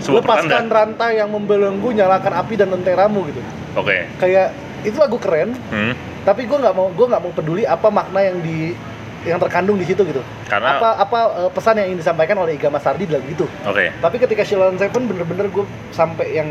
Sebuah 0.00 0.20
lepaskan 0.20 0.48
pertanda. 0.48 0.74
rantai 0.74 1.10
yang 1.16 1.28
membelenggu, 1.28 1.88
nyalakan 1.92 2.32
api 2.34 2.54
dan 2.56 2.68
lenteramu 2.70 3.28
gitu. 3.28 3.40
Oke. 3.74 4.08
Kayak 4.18 4.50
itu 4.82 4.96
lagu 4.98 5.16
keren, 5.16 5.54
Hmm. 5.70 5.94
tapi 6.24 6.42
gue 6.42 6.58
nggak 6.58 6.74
mau 6.74 6.88
gue 6.88 7.06
nggak 7.06 7.22
mau 7.22 7.32
peduli 7.32 7.62
apa 7.62 7.86
makna 7.86 8.20
yang 8.20 8.40
di 8.40 8.74
yang 9.22 9.38
terkandung 9.38 9.78
di 9.78 9.86
situ 9.86 10.02
gitu. 10.02 10.22
Karena 10.46 10.78
Apa 10.78 10.88
apa 10.98 11.18
eh, 11.46 11.50
pesan 11.50 11.78
yang 11.78 11.86
ingin 11.94 12.00
disampaikan 12.02 12.36
oleh 12.38 12.58
Iga 12.58 12.68
Mas 12.68 12.82
Sardi 12.82 13.06
di 13.06 13.14
lagu 13.14 13.26
itu. 13.26 13.46
oke. 13.62 13.84
Tapi 13.98 14.16
ketika 14.18 14.42
Shilon 14.42 14.74
Seven 14.76 15.06
bener-bener 15.06 15.46
gue 15.46 15.62
sampai 15.90 16.34
yang 16.34 16.48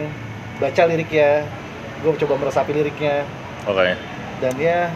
baca 0.58 0.82
liriknya, 0.86 1.44
gue 2.00 2.12
coba 2.22 2.34
meresapi 2.38 2.72
liriknya 2.72 3.26
Oke. 3.66 3.98
dan 4.40 4.54
ya 4.56 4.88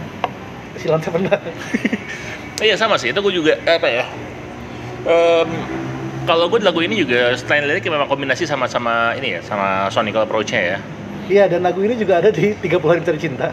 Shilon 0.78 1.02
Seven 1.02 1.28
lah. 1.28 1.40
Iya 2.56 2.80
sama 2.80 2.96
sih, 2.96 3.12
itu 3.12 3.20
gue 3.20 3.34
juga 3.36 3.60
apa 3.68 3.84
ya? 3.84 4.08
Em, 5.04 5.50
kalau 6.24 6.48
gue 6.48 6.64
lagu 6.64 6.80
ini 6.80 7.04
juga 7.04 7.36
selain 7.36 7.68
lirik 7.68 7.84
memang 7.86 8.08
kombinasi 8.08 8.48
sama 8.48 8.66
sama 8.66 9.12
ini 9.20 9.38
ya, 9.38 9.40
sama 9.44 9.92
sonical 9.92 10.24
approach-nya 10.24 10.62
ya. 10.64 10.78
Iya 11.26 11.44
dan 11.52 11.68
lagu 11.68 11.84
ini 11.84 11.98
juga 11.98 12.24
ada 12.24 12.32
di 12.32 12.56
30 12.56 12.80
Hari 12.80 13.00
Mencari 13.04 13.20
Cinta. 13.20 13.52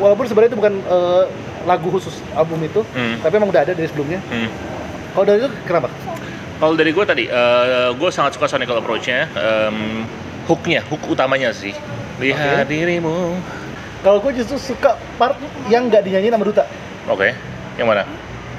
Walaupun 0.00 0.24
sebenarnya 0.24 0.50
itu 0.50 0.58
bukan 0.58 0.74
eh, 0.80 1.24
lagu 1.62 1.88
khusus 1.90 2.24
album 2.32 2.64
itu, 2.64 2.80
Hmm. 2.90 3.20
tapi 3.20 3.36
emang 3.36 3.48
udah 3.48 3.62
ada 3.62 3.72
dari 3.72 3.84
sebelumnya. 3.84 4.18
Hmm. 4.26 4.48
Kalau 5.12 5.24
dari 5.24 5.38
itu 5.38 5.48
kenapa? 5.62 5.92
Kalau 6.56 6.74
dari 6.74 6.90
gue 6.90 7.04
tadi, 7.04 7.24
gue 7.90 8.10
sangat 8.10 8.36
suka 8.36 8.44
sonical 8.44 8.76
approach-nya, 8.76 9.28
Em, 9.32 10.04
hook-nya, 10.44 10.84
hook 10.86 11.08
utamanya 11.08 11.52
sih. 11.52 11.72
Lihat 12.16 12.64
Oke. 12.64 12.68
dirimu. 12.68 13.32
Kalau 14.00 14.20
gue 14.20 14.32
justru 14.34 14.56
suka 14.56 14.96
part 15.16 15.36
yang 15.68 15.88
nggak 15.88 16.04
dinyanyiin 16.04 16.32
sama 16.32 16.44
Duta. 16.44 16.64
Oke, 17.06 17.32
yang 17.76 17.88
mana? 17.88 18.04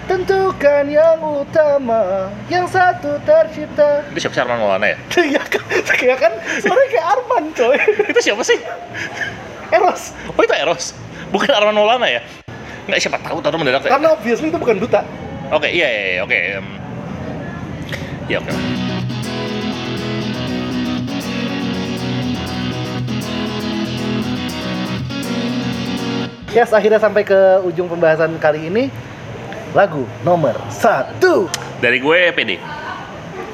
Tentukan 0.05 0.89
yang 0.89 1.21
utama, 1.21 2.25
yang 2.49 2.65
satu 2.65 3.21
tercipta. 3.21 4.01
Itu 4.09 4.17
siapa 4.19 4.33
sih 4.33 4.41
Arman 4.41 4.57
Maulana 4.57 4.87
ya? 4.89 4.97
Iya 5.31 5.41
kan, 5.45 5.61
kayak 5.93 6.17
kan 6.19 6.33
suaranya 6.57 6.89
kayak 6.89 7.05
Arman 7.07 7.43
coy. 7.53 7.77
itu 8.09 8.19
siapa 8.19 8.41
sih? 8.41 8.57
Eros. 9.69 10.11
Oh 10.27 10.41
itu 10.41 10.51
Eros, 10.51 10.97
bukan 11.31 11.49
Arman 11.51 11.75
Maulana 11.75 12.07
ya? 12.07 12.21
Nggak 12.87 12.99
siapa 12.99 13.17
tahu 13.23 13.39
tahu 13.39 13.57
mendadak. 13.57 13.87
ya. 13.87 13.91
Karena 13.95 14.07
obviously 14.13 14.51
itu 14.51 14.59
bukan 14.59 14.77
Duta. 14.77 15.01
Oke, 15.51 15.67
iya, 15.67 15.87
iya, 15.87 16.03
iya, 16.15 16.21
oke. 16.23 16.37
em. 16.37 16.67
Ya 18.29 18.37
oke. 18.39 18.51
Yes, 26.51 26.75
akhirnya 26.75 26.99
sampai 26.99 27.23
ke 27.23 27.63
ujung 27.63 27.87
pembahasan 27.87 28.35
kali 28.35 28.67
ini. 28.67 28.91
Lagu 29.71 30.03
nomor 30.27 30.59
satu. 30.67 31.47
Dari 31.79 32.03
gue 32.03 32.19
PD, 32.35 32.59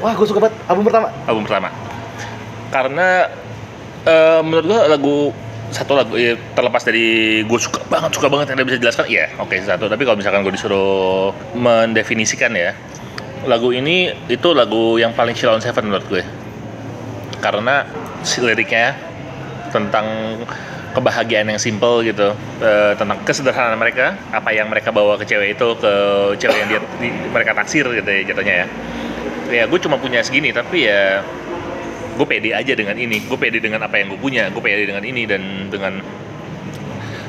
Wah, 0.01 0.17
gue 0.17 0.25
suka 0.25 0.41
banget 0.41 0.57
album 0.65 0.89
pertama. 0.89 1.13
album 1.29 1.45
pertama. 1.45 1.69
Karena 2.73 3.29
eh, 4.01 4.39
menurut 4.41 4.65
gue 4.65 4.79
lagu 4.89 5.17
satu 5.67 5.99
lagu 5.99 6.15
ya, 6.15 6.39
terlepas 6.55 6.83
dari 6.87 7.41
gue 7.43 7.59
suka 7.59 7.83
banget 7.91 8.15
suka 8.15 8.31
banget 8.31 8.55
yang 8.55 8.63
bisa 8.63 8.79
jelaskan 8.79 9.05
iya 9.11 9.25
oke 9.35 9.55
satu. 9.59 9.91
Tapi 9.91 10.01
kalau 10.07 10.17
misalkan 10.17 10.41
gue 10.43 10.53
disuruh 10.55 11.35
mendefinisikan 11.53 12.55
ya 12.55 12.71
lagu 13.45 13.71
ini 13.71 14.11
itu 14.27 14.51
lagu 14.51 14.95
yang 14.99 15.11
paling 15.15 15.35
Shilon 15.35 15.59
Seven 15.59 15.91
menurut 15.91 16.07
gue. 16.07 16.23
Karena 17.43 17.85
si 18.25 18.41
liriknya 18.41 18.97
tentang 19.69 20.39
kebahagiaan 20.95 21.45
yang 21.51 21.61
simple 21.61 22.01
gitu 22.01 22.33
eh, 22.63 22.93
tentang 22.97 23.21
kesederhanaan 23.21 23.77
mereka 23.77 24.17
apa 24.33 24.49
yang 24.49 24.65
mereka 24.71 24.89
bawa 24.89 25.19
ke 25.21 25.29
cewek 25.29 25.53
itu 25.53 25.67
ke 25.77 25.93
cewek 26.41 26.57
yang 26.57 26.69
dia 26.71 26.79
di- 26.97 27.13
mereka 27.29 27.53
taksir 27.53 27.85
gitu 27.85 28.07
ya 28.07 28.21
jatuhnya 28.25 28.55
ya. 28.63 28.67
Ya 29.47 29.63
gue 29.69 29.79
cuma 29.79 29.95
punya 30.01 30.23
segini 30.25 30.49
tapi 30.51 30.89
ya 30.89 31.21
gue 32.17 32.27
pede 32.27 32.51
aja 32.51 32.73
dengan 32.73 32.97
ini. 32.97 33.21
Gue 33.29 33.37
pede 33.37 33.61
dengan 33.61 33.85
apa 33.85 34.01
yang 34.01 34.11
gue 34.11 34.19
punya. 34.19 34.49
Gue 34.49 34.61
pede 34.65 34.89
dengan 34.89 35.05
ini 35.05 35.23
dan 35.29 35.69
dengan 35.69 36.01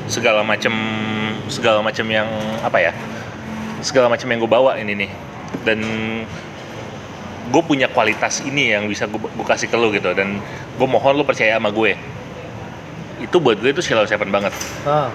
segala 0.09 0.41
macam 0.41 0.73
segala 1.47 1.85
macam 1.85 2.05
yang 2.09 2.25
apa 2.65 2.81
ya 2.81 2.93
segala 3.85 4.09
macam 4.09 4.25
yang 4.25 4.39
gue 4.41 4.51
bawa 4.51 4.75
ini 4.81 5.05
nih. 5.05 5.11
Dan 5.63 5.79
gue 7.49 7.61
punya 7.65 7.89
kualitas 7.89 8.41
ini 8.45 8.73
yang 8.73 8.89
bisa 8.89 9.05
gue, 9.05 9.21
gue 9.21 9.45
kasih 9.45 9.69
ke 9.69 9.77
lo 9.77 9.93
gitu. 9.93 10.11
Dan 10.17 10.41
gue 10.75 10.87
mohon 10.89 11.13
lo 11.13 11.23
percaya 11.23 11.55
sama 11.61 11.69
gue. 11.69 11.93
Itu 13.21 13.37
buat 13.37 13.61
gue 13.61 13.69
itu 13.69 13.85
Sheila 13.85 14.09
Seven 14.09 14.33
banget. 14.33 14.51
Ah, 14.87 15.11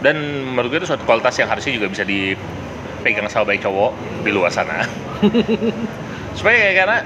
dan 0.00 0.16
menurut 0.56 0.72
gue 0.72 0.80
itu 0.80 0.88
suatu 0.88 1.04
kualitas 1.04 1.36
yang 1.36 1.48
harusnya 1.48 1.76
juga 1.76 1.86
bisa 1.92 2.04
dipegang 2.08 3.28
sama 3.28 3.52
baik 3.52 3.60
cowok 3.64 3.92
di 4.24 4.30
luar 4.32 4.48
sana. 4.48 4.88
Supaya 6.38 6.72
karena 6.72 6.98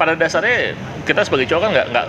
pada 0.00 0.16
dasarnya 0.16 0.72
kita 1.08 1.24
sebagai 1.24 1.48
cowok 1.48 1.62
kan 1.64 1.70
nggak 1.72 1.86
nggak 1.88 2.06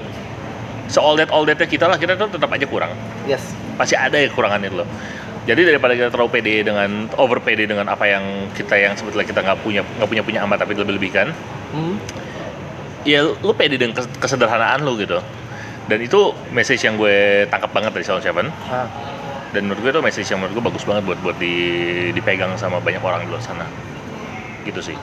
se 0.91 0.99
all 0.99 1.15
that 1.15 1.31
all 1.31 1.47
that 1.47 1.55
kita 1.55 1.87
lah 1.87 1.95
kita 1.95 2.19
tuh 2.19 2.27
tetap 2.27 2.51
aja 2.51 2.67
kurang. 2.67 2.91
Yes. 3.23 3.55
pasti 3.79 3.95
ada 3.95 4.19
ya 4.19 4.27
kekurangan 4.27 4.59
itu 4.59 4.83
loh. 4.83 4.89
Jadi 5.47 5.63
daripada 5.63 5.95
kita 5.95 6.11
terlalu 6.11 6.35
pede 6.35 6.67
dengan 6.67 7.07
over 7.15 7.39
pede 7.39 7.63
dengan 7.63 7.87
apa 7.87 8.03
yang 8.03 8.21
kita 8.51 8.75
yang 8.75 8.93
sebetulnya 8.99 9.23
kita 9.23 9.39
nggak 9.39 9.63
punya 9.63 9.81
nggak 9.87 10.09
punya 10.11 10.23
punya 10.27 10.39
amat 10.43 10.61
tapi 10.61 10.75
lebih 10.75 10.99
lebihkan 10.99 11.31
Hmm. 11.71 11.95
ya 13.07 13.23
lu 13.23 13.53
pede 13.55 13.79
dengan 13.79 13.95
kes- 13.95 14.11
kesederhanaan 14.19 14.83
lu 14.83 14.99
gitu. 14.99 15.23
Dan 15.87 16.03
itu 16.03 16.35
message 16.51 16.83
yang 16.83 16.99
gue 16.99 17.47
tangkap 17.49 17.71
banget 17.71 17.95
dari 17.95 18.05
Salon 18.05 18.21
Seven. 18.21 18.51
Ah, 18.67 18.85
dan 19.55 19.65
menurut 19.65 19.81
gue 19.81 19.91
itu 19.95 20.01
message 20.03 20.27
yang 20.29 20.43
menurut 20.43 20.59
gue 20.59 20.65
bagus 20.69 20.83
banget 20.85 21.01
buat 21.07 21.17
buat 21.23 21.37
di, 21.39 21.53
dipegang 22.13 22.53
sama 22.59 22.77
banyak 22.77 23.01
orang 23.01 23.25
di 23.25 23.31
luar 23.31 23.41
sana. 23.41 23.65
Gitu 24.67 24.81
sih. 24.83 24.97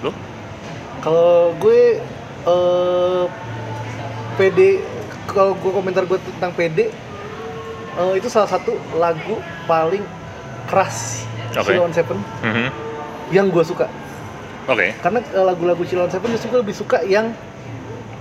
Lu? 0.00 0.08
Kalau 1.02 1.52
gue 1.58 2.00
eh 2.46 3.24
PD 4.36 4.80
kalau 5.26 5.52
gue 5.54 5.72
komentar 5.72 6.06
gue 6.06 6.18
tentang 6.18 6.52
PD 6.52 6.88
eh, 7.96 8.12
itu 8.14 8.28
salah 8.28 8.46
satu 8.46 8.70
lagu 8.94 9.36
paling 9.64 10.04
keras 10.66 11.26
Oke. 11.52 11.72
Sheila 11.72 11.84
on 11.84 11.92
Seven 11.92 12.18
Mhm. 12.42 12.68
yang 13.32 13.50
gue 13.50 13.64
suka 13.64 13.90
oke 14.66 14.86
karena 14.96 15.18
eh, 15.20 15.44
lagu-lagu 15.44 15.82
Sheila 15.82 16.06
on 16.06 16.12
Seven 16.12 16.30
justru 16.30 16.52
gue 16.52 16.60
lebih 16.62 16.76
suka 16.76 17.02
yang 17.02 17.34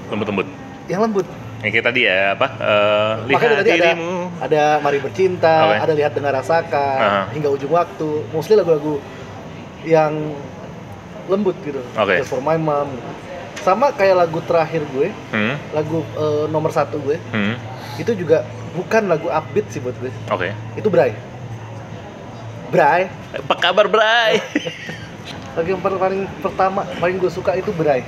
lembut-lembut 0.10 0.48
yang 0.88 1.02
lembut 1.02 1.26
yang 1.62 1.72
kayak 1.72 1.86
tadi 1.86 2.02
ya 2.06 2.34
apa 2.34 2.48
eh, 2.58 3.14
lihat 3.28 3.42
tadi 3.42 3.56
ada 3.56 3.64
dirimu 3.66 4.14
ada 4.38 4.64
Mari 4.80 5.00
Bercinta 5.02 5.56
Oke. 5.66 5.78
ada 5.82 5.94
Lihat 5.94 6.12
Dengar 6.14 6.34
Rasakan 6.36 7.00
Aha. 7.02 7.24
hingga 7.34 7.50
ujung 7.50 7.74
waktu 7.74 8.10
mostly 8.30 8.54
lagu-lagu 8.54 8.98
yang 9.86 10.34
lembut 11.26 11.58
gitu 11.62 11.82
Oke. 11.94 12.22
Just 12.22 12.30
for 12.30 12.42
my 12.42 12.54
mom 12.54 12.90
sama 13.66 13.90
kayak 13.90 14.16
lagu 14.22 14.38
terakhir 14.46 14.86
gue 14.94 15.10
Hmm, 15.34 15.58
lagu 15.74 16.06
eh, 16.14 16.46
nomor 16.54 16.70
satu 16.70 17.02
gue 17.02 17.18
hmm, 17.34 17.56
itu 17.98 18.14
juga 18.14 18.46
bukan 18.76 19.08
lagu 19.08 19.32
upbeat 19.32 19.66
sih 19.72 19.80
buat 19.80 19.96
gue. 19.98 20.12
Oke. 20.30 20.52
Itu 20.76 20.92
Bray. 20.92 21.16
Bray. 22.70 23.08
Apa 23.32 23.56
kabar 23.56 23.88
Bray? 23.88 24.44
Lagu 25.56 25.72
yang 25.72 25.80
paling, 25.80 26.28
pertama 26.44 26.84
paling 27.00 27.16
gue 27.16 27.32
suka 27.32 27.56
itu 27.56 27.72
Bray. 27.72 28.04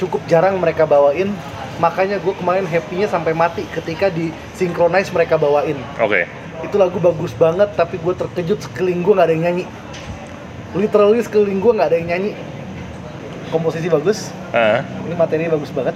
Cukup 0.00 0.24
jarang 0.24 0.56
mereka 0.56 0.88
bawain 0.88 1.28
makanya 1.80 2.20
gue 2.20 2.32
kemarin 2.36 2.68
happy-nya 2.68 3.08
sampai 3.08 3.32
mati 3.32 3.64
ketika 3.72 4.08
di 4.08 4.32
synchronize 4.56 5.12
mereka 5.12 5.36
bawain. 5.36 5.76
Oke. 6.00 6.24
Itu 6.64 6.80
lagu 6.80 6.96
bagus 6.96 7.36
banget 7.36 7.76
tapi 7.76 8.00
gue 8.00 8.14
terkejut 8.16 8.64
sekeliling 8.64 9.04
gue 9.04 9.12
nggak 9.12 9.28
ada 9.28 9.34
yang 9.36 9.44
nyanyi. 9.52 9.64
Literally 10.72 11.20
sekeliling 11.20 11.60
gue 11.60 11.72
nggak 11.76 11.88
ada 11.92 11.96
yang 12.00 12.08
nyanyi 12.16 12.30
komposisi 13.50 13.86
bagus. 13.86 14.30
Ah, 14.50 14.80
ini 15.04 15.14
materinya 15.14 15.54
bagus 15.54 15.70
banget. 15.70 15.94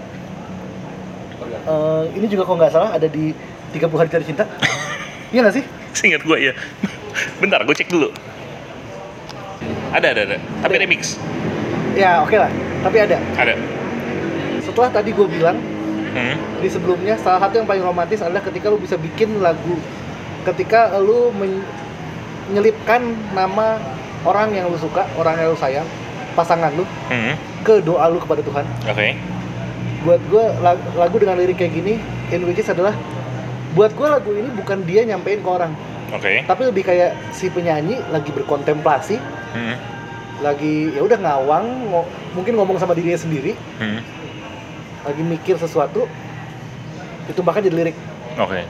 Eh, 1.64 2.02
ini 2.18 2.26
juga 2.28 2.44
kalau 2.44 2.60
nggak 2.60 2.72
salah 2.74 2.90
ada 2.92 3.08
di 3.08 3.32
30 3.72 3.88
hari 3.96 4.10
cari 4.10 4.24
cinta. 4.26 4.44
Iya 5.34 5.42
nggak 5.42 5.56
sih? 5.58 5.64
Seingat 5.90 6.22
gue 6.22 6.38
ya 6.38 6.54
bentar 7.42 7.58
gue 7.66 7.74
cek 7.74 7.90
dulu. 7.90 8.06
Ada 9.90 10.14
ada 10.14 10.20
ada. 10.30 10.36
Tapi 10.62 10.78
Ada. 10.78 10.82
remix 10.86 11.18
ya 11.98 12.22
oke 12.22 12.38
lah. 12.38 12.46
Tapi 12.86 12.96
ada. 13.02 13.18
Ada. 13.34 13.58
Setelah 14.62 14.94
tadi 14.94 15.10
gue 15.10 15.26
bilang 15.26 15.58
hmm, 16.14 16.62
di 16.62 16.70
sebelumnya 16.70 17.18
salah 17.18 17.42
satu 17.42 17.58
yang 17.58 17.66
paling 17.66 17.82
romantis 17.82 18.22
adalah 18.22 18.46
ketika 18.46 18.70
lu 18.70 18.78
bisa 18.78 18.94
bikin 18.94 19.42
lagu. 19.42 19.74
Ketika 20.46 20.94
lu 21.02 21.34
men- 21.34 21.66
menyelipkan 22.54 23.02
nama 23.34 23.82
orang 24.22 24.54
yang 24.54 24.70
lu 24.70 24.78
suka 24.78 25.02
orang 25.18 25.34
yang 25.34 25.50
lu 25.50 25.58
sayang 25.58 25.88
pasangan 26.34 26.74
lu 26.74 26.84
hmm, 26.84 27.34
ke 27.62 27.80
doa 27.80 28.10
lu 28.10 28.18
kepada 28.18 28.42
Tuhan. 28.42 28.66
Oke. 28.90 29.14
Buat 30.04 30.20
gue 30.28 30.44
lagu 30.94 31.16
dengan 31.16 31.40
lirik 31.40 31.56
kayak 31.56 31.72
gini 31.72 31.94
in 32.28 32.44
which 32.44 32.60
is 32.60 32.68
adalah 32.68 32.92
buat 33.72 33.94
gue 33.96 34.04
lagu 34.04 34.30
ini 34.34 34.52
bukan 34.52 34.84
dia 34.84 35.06
nyampein 35.06 35.40
ke 35.40 35.48
orang. 35.48 35.72
Oke. 36.12 36.44
Tapi 36.44 36.62
lebih 36.68 36.84
kayak 36.84 37.16
si 37.32 37.48
penyanyi 37.48 37.98
lagi 38.12 38.30
berkontemplasi 38.30 39.16
hmm, 39.56 39.76
lagi 40.44 40.92
ya 40.92 41.00
udah 41.00 41.18
ngawang 41.18 41.66
ngo- 41.88 42.10
mungkin 42.36 42.54
ngomong 42.58 42.76
sama 42.76 42.92
dirinya 42.92 43.16
sendiri. 43.16 43.56
Hmm, 43.80 44.04
lagi 45.08 45.22
mikir 45.24 45.56
sesuatu 45.56 46.04
itu 47.24 47.40
bahkan 47.40 47.64
jadi 47.64 47.74
lirik. 47.74 47.96
Oke. 48.36 48.60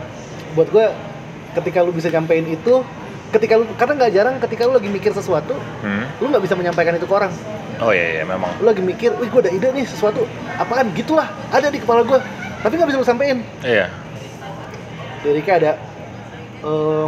Buat 0.55 0.69
gue 0.71 0.87
ketika 1.59 1.83
lu 1.83 1.91
bisa 1.91 2.09
nyampein 2.11 2.47
itu 2.47 2.87
ketika 3.33 3.55
lu 3.57 3.65
karena 3.75 3.93
nggak 3.97 4.13
jarang 4.13 4.35
ketika 4.39 4.63
lu 4.67 4.73
lagi 4.75 4.89
mikir 4.89 5.11
sesuatu 5.11 5.55
hmm. 5.81 6.21
lu 6.21 6.27
nggak 6.29 6.45
bisa 6.45 6.55
menyampaikan 6.55 6.95
itu 6.95 7.07
ke 7.07 7.15
orang. 7.15 7.33
Oh 7.83 7.91
iya 7.91 8.21
iya 8.21 8.25
memang. 8.25 8.51
Lu 8.63 8.71
lagi 8.71 8.83
mikir 8.83 9.11
wih 9.19 9.27
gue 9.27 9.41
ada 9.43 9.51
ide 9.51 9.69
nih 9.73 9.83
sesuatu 9.83 10.23
apaan? 10.55 10.95
Gitulah 10.95 11.27
ada 11.51 11.67
di 11.69 11.79
kepala 11.79 12.03
gue 12.03 12.19
tapi 12.63 12.73
nggak 12.75 12.89
bisa 12.91 12.99
lu 12.99 13.07
sampein. 13.07 13.39
Iya. 13.61 13.91
Liriknya 15.25 15.55
ada 15.59 15.71
eh, 16.63 17.07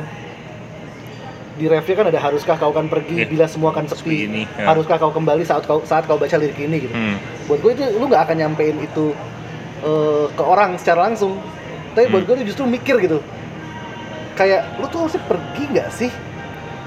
di 1.56 1.64
refnya 1.66 1.94
kan 1.96 2.06
ada 2.12 2.20
haruskah 2.20 2.56
kau 2.56 2.68
kan 2.68 2.84
pergi 2.86 3.24
Iya. 3.24 3.28
bila 3.28 3.46
semua 3.48 3.70
kan 3.72 3.88
Sepi? 3.88 4.28
Ini, 4.28 4.44
ya. 4.60 4.68
haruskah 4.68 5.00
kau 5.00 5.08
kembali 5.08 5.40
saat 5.40 5.64
kau 5.64 5.80
saat 5.86 6.04
kau 6.04 6.20
baca 6.20 6.36
lirik 6.36 6.58
ini? 6.58 6.84
Gitu. 6.84 6.92
Hmm, 6.92 7.16
buat 7.48 7.60
gue 7.62 7.72
itu 7.72 7.84
lu 7.96 8.04
nggak 8.06 8.28
akan 8.28 8.36
nyampein 8.36 8.76
itu 8.80 9.14
eh, 9.80 10.26
ke 10.32 10.42
orang 10.42 10.76
secara 10.76 11.08
langsung. 11.08 11.38
Tapi 11.96 12.12
buat 12.12 12.24
Hmm. 12.24 12.28
gue 12.28 12.44
itu 12.44 12.52
justru 12.52 12.68
mikir 12.68 13.00
gitu 13.00 13.22
kayak 14.36 14.76
lu 14.76 14.86
tuh 14.92 15.08
harusnya 15.08 15.22
pergi 15.24 15.62
nggak 15.72 15.88
sih? 15.90 16.10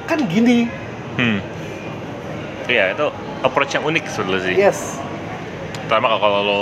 Kan 0.06 0.24
gini. 0.30 0.70
Hmm. 1.20 1.44
iya 2.70 2.94
itu 2.94 3.10
approach 3.42 3.74
yang 3.74 3.84
unik 3.84 4.06
sebetulnya 4.08 4.42
sih. 4.46 4.56
Yes. 4.56 4.80
Terutama 5.90 6.16
kalau, 6.22 6.40
lo 6.46 6.62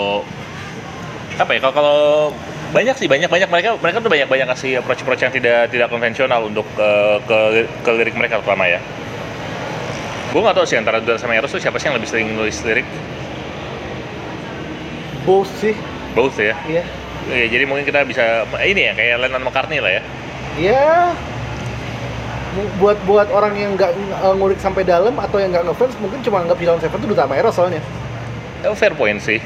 apa 1.38 1.52
ya 1.54 1.60
kalau, 1.60 1.76
kalau 1.76 2.00
banyak 2.71 2.95
sih 2.95 3.06
banyak 3.12 3.30
banyak 3.30 3.50
mereka 3.52 3.69
mereka 3.78 3.97
tuh 4.02 4.10
banyak 4.10 4.28
banyak 4.32 4.47
kasih 4.56 4.71
approach 4.82 5.04
approach 5.04 5.21
yang 5.21 5.36
tidak 5.36 5.69
tidak 5.69 5.91
konvensional 5.91 6.47
untuk 6.47 6.65
eh, 6.80 7.19
ke 7.28 7.39
ke 7.84 7.91
lirik 7.91 8.15
mereka 8.15 8.39
terutama 8.39 8.65
ya. 8.65 8.80
Gue 10.32 10.41
nggak 10.43 10.56
tahu 10.58 10.65
sih 10.65 10.80
antara 10.80 11.04
Dura 11.04 11.19
sama 11.19 11.36
Eros 11.36 11.52
tuh 11.52 11.62
siapa 11.62 11.76
sih 11.78 11.91
yang 11.91 11.95
lebih 12.00 12.10
sering 12.10 12.32
nulis 12.34 12.58
lirik. 12.63 12.88
Both 15.28 15.52
sih. 15.60 15.76
Both 16.15 16.39
ya? 16.39 16.56
Iya. 16.65 16.84
Iya, 17.28 17.45
jadi 17.52 17.63
mungkin 17.67 17.84
kita 17.84 18.08
bisa 18.08 18.47
ini 18.63 18.88
ya 18.88 18.95
kayak 18.95 19.28
Lennon 19.28 19.43
McCartney 19.43 19.84
lah 19.84 20.00
ya 20.00 20.04
ya 20.58 21.13
buat 22.82 22.98
buat 23.06 23.30
orang 23.30 23.54
yang 23.54 23.72
nggak 23.78 23.93
eh, 23.93 24.34
ngulik 24.34 24.58
sampai 24.58 24.82
dalam 24.82 25.13
atau 25.22 25.38
yang 25.38 25.54
nggak 25.54 25.70
ngefans 25.70 25.93
mungkin 26.02 26.20
cuma 26.26 26.41
anggap 26.41 26.58
Dylan 26.58 26.82
Seven 26.82 26.98
itu 26.98 27.08
Duta 27.13 27.30
Eros 27.30 27.54
soalnya. 27.54 27.82
Oh, 28.65 28.74
fair 28.74 28.98
point 28.98 29.22
sih. 29.22 29.38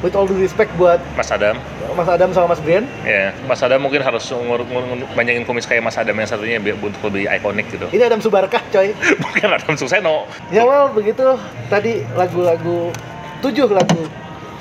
With 0.00 0.16
all 0.16 0.24
due 0.24 0.40
respect 0.40 0.72
buat 0.80 0.96
Mas 1.12 1.28
Adam. 1.28 1.60
Mas 1.92 2.08
Adam 2.08 2.32
sama 2.32 2.56
Mas 2.56 2.60
Brian. 2.64 2.88
Ya 3.04 3.36
Mas 3.44 3.60
Adam 3.60 3.84
mungkin 3.84 4.00
harus 4.00 4.24
ngur, 4.32 4.64
ngur, 4.64 4.84
ngur- 4.88 5.12
panjangin 5.12 5.44
kumis 5.44 5.68
kayak 5.68 5.84
Mas 5.84 6.00
Adam 6.00 6.16
yang 6.16 6.24
satunya 6.24 6.56
biar 6.56 6.80
untuk 6.80 7.12
lebih 7.12 7.28
ikonik 7.28 7.68
gitu. 7.68 7.84
Ini 7.92 8.08
Adam 8.08 8.24
Subarkah 8.24 8.64
coy. 8.72 8.96
Bukan 9.28 9.48
Adam 9.52 9.76
Suseno. 9.76 10.24
Ya 10.48 10.64
well 10.64 10.88
begitu. 10.96 11.36
Tadi 11.68 12.00
lagu-lagu 12.16 12.88
tujuh 13.44 13.68
lagu 13.68 14.08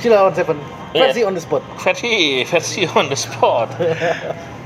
Sheila 0.04 0.28
on 0.28 0.36
Seven. 0.36 0.60
Iya. 0.89 1.13
versi 1.13 1.21
on 1.21 1.38
the 1.38 1.43
spot. 1.45 1.62
versi 1.78 2.41
versi 2.49 2.82
on 2.97 3.13
the 3.13 3.19
spot 3.19 3.69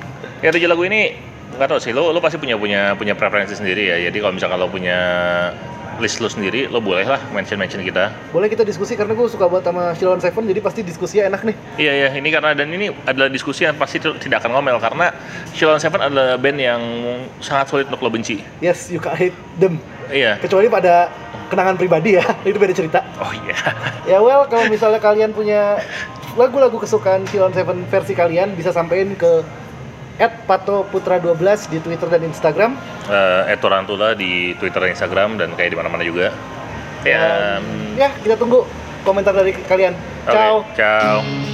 ya 0.44 0.52
tujuh 0.52 0.68
lagu 0.68 0.84
ini 0.84 1.16
nggak 1.56 1.70
tahu 1.70 1.80
sih 1.80 1.94
lo 1.94 2.12
lo 2.12 2.20
pasti 2.20 2.36
punya 2.36 2.58
punya 2.58 2.94
punya 2.94 3.14
preferensi 3.14 3.56
sendiri 3.56 3.88
ya 3.88 3.98
jadi 4.10 4.18
kalau 4.20 4.34
misalkan 4.36 4.58
lo 4.58 4.68
punya 4.68 4.98
list 6.02 6.18
lo 6.18 6.26
sendiri 6.26 6.66
lo 6.68 6.82
boleh 6.82 7.06
lah 7.06 7.22
mention 7.30 7.56
mention 7.56 7.78
kita 7.80 8.10
Boleh 8.34 8.50
kita 8.50 8.66
diskusi 8.66 8.98
karena 8.98 9.14
gue 9.14 9.30
suka 9.30 9.46
banget 9.46 9.70
sama 9.70 9.94
Sheila 9.94 10.18
on 10.18 10.22
Seven 10.22 10.44
jadi 10.44 10.58
pasti 10.58 10.82
diskusinya 10.82 11.30
enak 11.30 11.42
nih. 11.46 11.56
iya 11.78 11.94
ya 11.94 12.08
ini 12.18 12.34
karena 12.34 12.58
dan 12.58 12.66
ini 12.68 12.90
adalah 13.06 13.30
diskusi 13.30 13.64
yang 13.64 13.78
pasti 13.78 14.02
tidak 14.02 14.42
akan 14.42 14.58
ngomel 14.58 14.82
karena 14.82 15.14
Sheila 15.54 15.78
on 15.78 15.82
Seven 15.82 16.02
adalah 16.02 16.34
band 16.36 16.58
yang 16.58 16.82
sangat 17.40 17.70
sulit 17.70 17.86
untuk 17.86 18.02
lo 18.02 18.10
benci 18.10 18.42
Yes, 18.58 18.90
you 18.90 18.98
can 18.98 19.14
hate 19.14 19.38
them. 19.62 19.78
iya 20.10 20.42
Kecuali 20.42 20.66
pada 20.66 21.14
kenangan 21.54 21.78
pribadi 21.78 22.18
ya, 22.18 22.26
itu 22.50 22.58
beda 22.58 22.74
cerita. 22.74 23.06
oh 23.22 23.30
iya 23.46 23.56
Ya 24.12 24.18
well, 24.18 24.50
kalau 24.50 24.66
misalnya 24.68 24.98
kalian 24.98 25.30
punya 25.30 25.78
lagu-lagu 26.34 26.74
kesukaan 26.76 27.30
Sheila 27.30 27.48
on 27.48 27.56
Seven 27.56 27.86
versi 27.86 28.18
kalian 28.18 28.58
bisa 28.58 28.74
sampein 28.74 29.14
ke 29.14 29.46
@patoputra12 30.19 31.69
di 31.69 31.78
Twitter 31.82 32.08
dan 32.10 32.21
Instagram. 32.23 32.71
Eh 33.10 33.54
Etorantula 33.54 34.13
di 34.13 34.54
Twitter 34.58 34.80
dan 34.88 34.91
Instagram 34.93 35.30
dan 35.38 35.49
kayak 35.58 35.73
di 35.73 35.78
mana-mana 35.78 36.04
juga 36.06 36.32
ya 37.04 37.19
Dan, 37.19 37.63
ya, 37.99 38.10
kita 38.23 38.39
tunggu 38.39 38.63
komentar 39.04 39.36
dari 39.36 39.52
kalian. 39.67 39.91
oke, 40.23 40.32
Ciao. 40.32 40.56
ciao 40.73 41.53